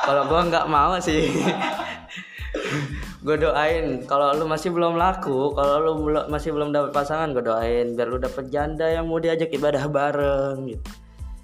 Kalau 0.00 0.22
gue 0.26 0.40
nggak 0.46 0.66
mau 0.66 0.94
sih 0.96 1.26
gue 3.20 3.36
doain. 3.36 4.00
Kalau 4.08 4.32
lu 4.32 4.48
masih 4.48 4.72
belum 4.72 4.96
laku 4.96 5.52
kalau 5.52 5.76
lu 5.84 5.92
masih 6.32 6.56
belum 6.56 6.72
dapet 6.72 6.90
pasangan 6.96 7.36
gue 7.36 7.44
doain. 7.44 7.92
Biar 7.92 8.08
lu 8.08 8.16
dapet 8.16 8.48
janda 8.48 8.88
yang 8.88 9.08
mau 9.08 9.20
diajak 9.20 9.52
ibadah 9.52 9.84
bareng 9.92 10.64
gitu. 10.68 10.90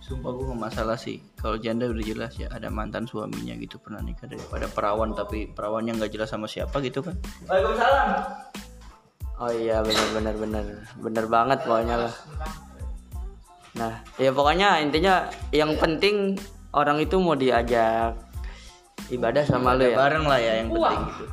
Sumpah 0.07 0.31
gue 0.39 0.45
gak 0.55 0.61
masalah 0.71 0.97
sih. 0.97 1.21
Kalau 1.37 1.59
janda 1.59 1.91
udah 1.91 2.05
jelas 2.07 2.33
ya 2.39 2.49
ada 2.49 2.71
mantan 2.71 3.05
suaminya 3.05 3.59
gitu 3.59 3.77
pernah 3.83 4.01
nikah 4.01 4.31
daripada 4.31 4.71
perawan 4.71 5.13
tapi 5.13 5.51
perawannya 5.51 5.99
nggak 5.99 6.13
jelas 6.15 6.33
sama 6.33 6.49
siapa 6.49 6.81
gitu 6.81 7.05
kan. 7.05 7.19
Waalaikumsalam. 7.51 8.09
Oh 9.37 9.53
iya 9.53 9.85
bener 9.85 10.09
bener 10.17 10.35
bener. 10.41 10.65
Bener 10.97 11.25
banget 11.29 11.59
pokoknya 11.67 12.09
lah. 12.09 12.15
Nah 13.77 13.93
ya 14.17 14.33
pokoknya 14.33 14.81
intinya 14.81 15.29
yang 15.53 15.77
penting 15.77 16.41
orang 16.73 16.97
itu 17.05 17.21
mau 17.21 17.37
diajak 17.37 18.17
ibadah 19.13 19.45
sama 19.45 19.77
lu 19.77 19.93
ya. 19.93 19.97
Bareng 19.99 20.25
lah 20.25 20.41
ya 20.41 20.65
yang 20.65 20.73
penting 20.73 21.03
gitu. 21.13 21.25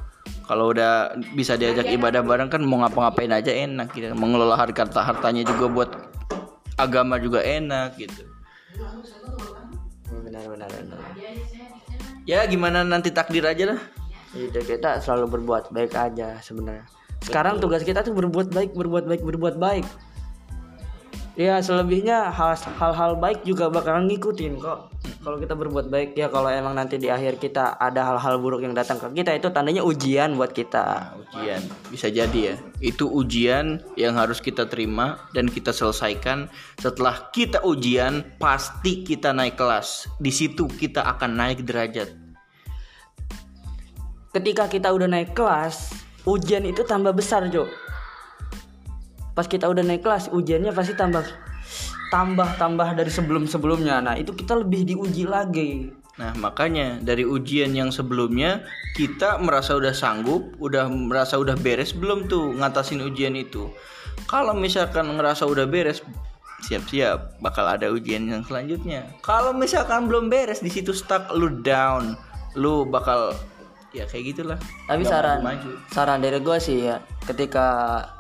Kalau 0.44 0.76
udah 0.76 1.16
bisa 1.34 1.56
diajak 1.56 1.88
ibadah 1.88 2.20
bareng 2.20 2.52
kan 2.52 2.60
mau 2.64 2.84
ngapa-ngapain 2.84 3.32
aja 3.32 3.52
enak 3.52 3.96
gitu. 3.96 4.12
Mengelola 4.12 4.60
harta 4.60 5.00
hartanya 5.00 5.48
juga 5.48 5.66
buat 5.72 5.90
agama 6.76 7.16
juga 7.22 7.40
enak 7.40 7.96
gitu. 8.00 8.24
benar 10.24 10.50
benar 10.50 10.70
benar 10.70 10.98
Ya 12.26 12.42
gimana 12.50 12.82
nanti 12.82 13.14
takdir 13.14 13.46
aja 13.46 13.76
lah. 13.76 13.80
Hidup 14.34 14.66
kita 14.66 14.98
selalu 14.98 15.40
berbuat 15.40 15.70
baik 15.70 15.94
aja 15.94 16.42
sebenarnya. 16.42 16.90
Sekarang 17.22 17.62
tugas 17.62 17.86
kita 17.86 18.04
tuh 18.04 18.12
berbuat 18.12 18.52
baik, 18.52 18.76
berbuat 18.76 19.06
baik, 19.08 19.22
berbuat 19.24 19.56
baik. 19.56 19.86
Ya 21.34 21.58
selebihnya 21.58 22.30
hal- 22.30 22.78
hal-hal 22.78 23.18
baik 23.18 23.42
juga 23.42 23.66
bakalan 23.66 24.06
ngikutin 24.06 24.62
kok. 24.62 24.94
Kalau 25.26 25.42
kita 25.42 25.58
berbuat 25.58 25.90
baik 25.90 26.14
ya 26.14 26.30
kalau 26.30 26.46
emang 26.46 26.78
nanti 26.78 27.02
di 27.02 27.10
akhir 27.10 27.42
kita 27.42 27.74
ada 27.82 28.06
hal-hal 28.06 28.38
buruk 28.38 28.62
yang 28.62 28.78
datang 28.78 29.02
ke 29.02 29.10
kita 29.18 29.34
itu 29.34 29.50
tandanya 29.50 29.82
ujian 29.82 30.38
buat 30.38 30.54
kita. 30.54 30.86
Nah, 30.86 31.18
ujian 31.18 31.62
bisa 31.90 32.14
jadi 32.14 32.54
ya. 32.54 32.56
Itu 32.78 33.10
ujian 33.10 33.82
yang 33.98 34.14
harus 34.14 34.46
kita 34.46 34.70
terima 34.70 35.26
dan 35.34 35.50
kita 35.50 35.74
selesaikan. 35.74 36.54
Setelah 36.78 37.34
kita 37.34 37.66
ujian, 37.66 38.38
pasti 38.38 39.02
kita 39.02 39.34
naik 39.34 39.58
kelas. 39.58 40.06
Di 40.22 40.30
situ 40.30 40.70
kita 40.70 41.02
akan 41.18 41.34
naik 41.34 41.66
derajat. 41.66 42.14
Ketika 44.38 44.70
kita 44.70 44.94
udah 44.94 45.10
naik 45.10 45.34
kelas, 45.34 45.98
ujian 46.30 46.62
itu 46.62 46.86
tambah 46.86 47.14
besar, 47.14 47.50
Jo. 47.50 47.66
Pas 49.34 49.50
kita 49.50 49.66
udah 49.66 49.82
naik 49.82 50.06
kelas, 50.06 50.30
ujiannya 50.30 50.72
pasti 50.74 50.94
tambah 50.94 51.26
tambah 52.14 52.62
tambah 52.62 52.94
dari 52.94 53.10
sebelum-sebelumnya. 53.10 53.98
Nah, 54.06 54.14
itu 54.14 54.38
kita 54.38 54.54
lebih 54.62 54.86
diuji 54.86 55.26
lagi. 55.26 55.90
Nah, 56.22 56.30
makanya 56.38 57.02
dari 57.02 57.26
ujian 57.26 57.74
yang 57.74 57.90
sebelumnya 57.90 58.62
kita 58.94 59.42
merasa 59.42 59.74
udah 59.74 59.98
sanggup, 59.98 60.54
udah 60.62 60.86
merasa 60.86 61.42
udah 61.42 61.58
beres 61.58 61.90
belum 61.98 62.30
tuh 62.30 62.54
ngatasin 62.62 63.02
ujian 63.02 63.34
itu. 63.34 63.74
Kalau 64.30 64.54
misalkan 64.54 65.10
ngerasa 65.10 65.50
udah 65.50 65.66
beres, 65.66 66.06
siap-siap 66.70 67.42
bakal 67.42 67.66
ada 67.66 67.90
ujian 67.90 68.30
yang 68.30 68.46
selanjutnya. 68.46 69.10
Kalau 69.26 69.58
misalkan 69.58 70.06
belum 70.06 70.30
beres 70.30 70.62
di 70.62 70.70
situ 70.70 70.94
stuck 70.94 71.34
lu 71.34 71.66
down, 71.66 72.14
lu 72.54 72.86
bakal 72.86 73.34
ya 73.94 74.10
kayak 74.10 74.34
gitulah. 74.34 74.58
Tapi 74.90 75.06
saran 75.06 75.46
maju-maju. 75.46 75.70
saran 75.94 76.20
dari 76.20 76.42
gue 76.42 76.58
sih 76.58 76.78
ya, 76.90 76.98
ketika 77.30 77.66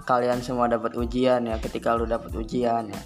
kalian 0.05 0.39
semua 0.39 0.69
dapat 0.69 0.93
ujian 0.93 1.43
ya, 1.49 1.57
ketika 1.57 1.97
lu 1.97 2.05
dapat 2.05 2.29
ujian 2.37 2.93
ya, 2.93 3.01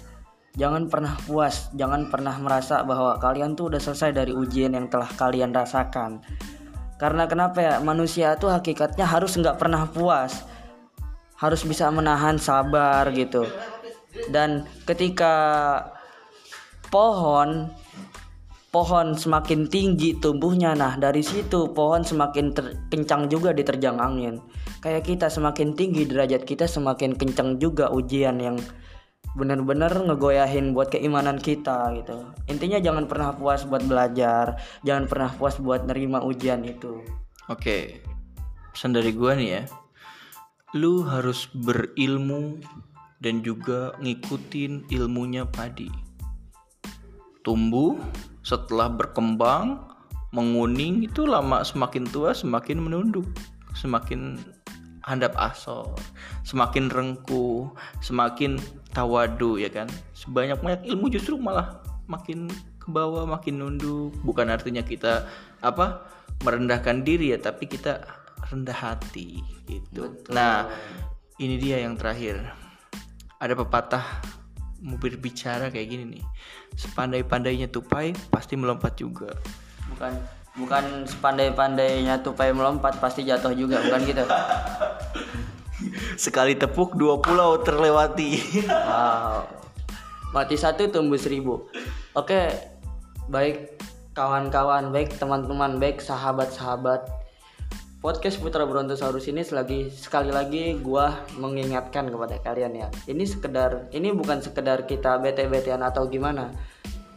jangan 0.54 0.86
pernah 0.92 1.16
puas, 1.24 1.72
jangan 1.72 2.12
pernah 2.12 2.36
merasa 2.36 2.84
bahwa 2.84 3.16
kalian 3.16 3.56
tuh 3.56 3.72
udah 3.72 3.80
selesai 3.80 4.12
dari 4.12 4.36
ujian 4.36 4.76
yang 4.76 4.86
telah 4.92 5.08
kalian 5.16 5.50
rasakan. 5.50 6.20
Karena 7.00 7.24
kenapa 7.30 7.58
ya? 7.62 7.74
Manusia 7.80 8.36
tuh 8.36 8.52
hakikatnya 8.52 9.08
harus 9.08 9.38
nggak 9.38 9.56
pernah 9.56 9.88
puas, 9.88 10.44
harus 11.40 11.64
bisa 11.64 11.88
menahan 11.88 12.36
sabar 12.36 13.08
gitu. 13.14 13.48
Dan 14.28 14.66
ketika 14.84 15.34
pohon 16.90 17.70
pohon 18.68 19.16
semakin 19.16 19.68
tinggi 19.68 20.16
tumbuhnya 20.20 20.76
nah 20.76 20.94
dari 20.96 21.24
situ 21.24 21.72
pohon 21.72 22.04
semakin 22.04 22.52
kencang 22.92 23.32
juga 23.32 23.56
diterjang 23.56 23.96
angin 23.96 24.40
kayak 24.84 25.08
kita 25.08 25.32
semakin 25.32 25.72
tinggi 25.72 26.04
derajat 26.04 26.44
kita 26.44 26.68
semakin 26.68 27.16
kencang 27.16 27.56
juga 27.56 27.88
ujian 27.88 28.36
yang 28.40 28.56
bener-bener 29.36 29.92
ngegoyahin 29.92 30.72
buat 30.76 30.92
keimanan 30.92 31.40
kita 31.40 31.96
gitu 32.00 32.28
intinya 32.48 32.80
jangan 32.80 33.08
pernah 33.08 33.32
puas 33.36 33.64
buat 33.64 33.84
belajar 33.84 34.60
jangan 34.84 35.04
pernah 35.08 35.30
puas 35.32 35.56
buat 35.60 35.84
nerima 35.88 36.20
ujian 36.24 36.64
itu 36.64 37.04
Oke, 37.48 38.04
pesan 38.76 38.92
dari 38.92 39.08
gua 39.16 39.32
nih 39.32 39.48
ya. 39.56 39.62
Lu 40.76 41.00
harus 41.00 41.48
berilmu 41.48 42.60
dan 43.24 43.40
juga 43.40 43.96
ngikutin 44.04 44.92
ilmunya 44.92 45.48
padi. 45.48 45.88
Tumbuh, 47.40 47.96
setelah 48.48 48.88
berkembang, 48.88 49.76
menguning 50.32 51.04
itu 51.04 51.28
lama 51.28 51.60
semakin 51.60 52.08
tua 52.08 52.32
semakin 52.32 52.80
menunduk, 52.80 53.28
semakin 53.76 54.40
handap 55.04 55.36
asor, 55.36 55.92
semakin 56.48 56.88
rengkuh, 56.88 57.68
semakin 58.00 58.56
tawadu 58.96 59.60
ya 59.60 59.68
kan. 59.68 59.88
Sebanyak-banyak 60.16 60.88
ilmu 60.88 61.12
justru 61.12 61.36
malah 61.36 61.84
makin 62.08 62.48
ke 62.80 62.88
bawah, 62.88 63.28
makin 63.28 63.60
nunduk. 63.60 64.16
Bukan 64.24 64.48
artinya 64.48 64.80
kita 64.80 65.28
apa? 65.60 66.16
merendahkan 66.38 67.02
diri 67.02 67.34
ya, 67.34 67.38
tapi 67.42 67.66
kita 67.66 67.98
rendah 68.46 68.78
hati 68.78 69.42
gitu. 69.66 70.22
Nah, 70.30 70.70
ini 71.42 71.58
dia 71.58 71.82
yang 71.82 71.98
terakhir. 71.98 72.38
Ada 73.42 73.58
pepatah 73.58 74.22
mau 74.82 74.96
berbicara 74.98 75.70
kayak 75.70 75.88
gini 75.90 76.04
nih. 76.18 76.24
Sepandai-pandainya 76.78 77.68
tupai 77.70 78.14
pasti 78.30 78.54
melompat 78.54 78.98
juga. 78.98 79.30
Bukan 79.90 80.12
bukan 80.58 81.06
sepandai-pandainya 81.06 82.22
tupai 82.22 82.50
melompat 82.50 82.98
pasti 82.98 83.26
jatuh 83.26 83.54
juga 83.54 83.82
bukan 83.82 84.00
gitu? 84.06 84.24
Sekali 86.24 86.58
tepuk 86.58 86.98
dua 86.98 87.18
pulau 87.22 87.62
terlewati. 87.62 88.30
Wow. 88.68 89.44
Mati 90.28 90.60
satu 90.60 90.92
tumbuh 90.92 91.16
seribu. 91.16 91.72
Oke 92.12 92.52
baik 93.28 93.80
kawan-kawan 94.16 94.90
baik 94.90 95.14
teman-teman 95.16 95.76
baik 95.78 96.00
sahabat-sahabat 96.00 97.17
podcast 97.98 98.38
Putra 98.38 98.62
Brontosaurus 98.62 99.26
ini 99.26 99.42
selagi 99.42 99.90
sekali 99.90 100.30
lagi 100.30 100.78
gua 100.78 101.26
mengingatkan 101.34 102.06
kepada 102.06 102.38
kalian 102.46 102.78
ya. 102.78 102.88
Ini 103.10 103.24
sekedar 103.26 103.90
ini 103.90 104.14
bukan 104.14 104.38
sekedar 104.38 104.86
kita 104.86 105.18
bete-betean 105.18 105.82
atau 105.82 106.06
gimana. 106.06 106.54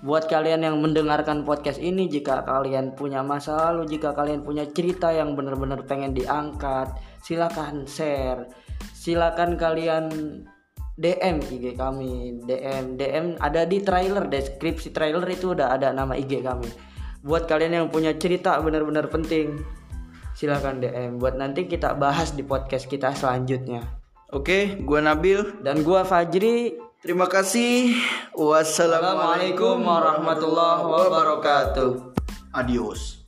Buat 0.02 0.26
kalian 0.26 0.66
yang 0.66 0.82
mendengarkan 0.82 1.46
podcast 1.46 1.78
ini 1.78 2.10
jika 2.10 2.42
kalian 2.42 2.98
punya 2.98 3.22
masa 3.22 3.70
lalu, 3.70 3.86
jika 3.86 4.18
kalian 4.18 4.42
punya 4.42 4.66
cerita 4.66 5.14
yang 5.14 5.38
benar-benar 5.38 5.86
pengen 5.86 6.18
diangkat, 6.18 6.90
silakan 7.22 7.86
share. 7.86 8.50
Silakan 8.98 9.62
kalian 9.62 10.10
DM 10.98 11.38
IG 11.46 11.78
kami, 11.78 12.42
DM 12.50 12.98
DM 12.98 13.38
ada 13.38 13.70
di 13.70 13.86
trailer, 13.86 14.26
deskripsi 14.26 14.90
trailer 14.90 15.22
itu 15.30 15.54
udah 15.54 15.78
ada 15.78 15.94
nama 15.94 16.18
IG 16.18 16.42
kami. 16.42 16.70
Buat 17.22 17.46
kalian 17.46 17.86
yang 17.86 17.88
punya 17.94 18.18
cerita 18.18 18.58
benar-benar 18.58 19.06
penting, 19.06 19.62
silakan 20.42 20.82
DM 20.82 21.22
buat 21.22 21.38
nanti 21.38 21.70
kita 21.70 21.94
bahas 21.94 22.34
di 22.34 22.42
podcast 22.42 22.90
kita 22.90 23.14
selanjutnya. 23.14 23.86
oke 24.34 24.82
gua 24.82 24.98
Nabil 25.06 25.62
Dan 25.62 25.86
gua 25.86 26.02
Fajri. 26.02 26.82
terima 26.98 27.30
kasih 27.30 27.94
wassalamualaikum 28.34 29.86
Assalamualaikum 29.86 29.86
warahmatullahi 29.86 30.82
wabarakatuh. 30.82 31.90
adios 32.58 33.21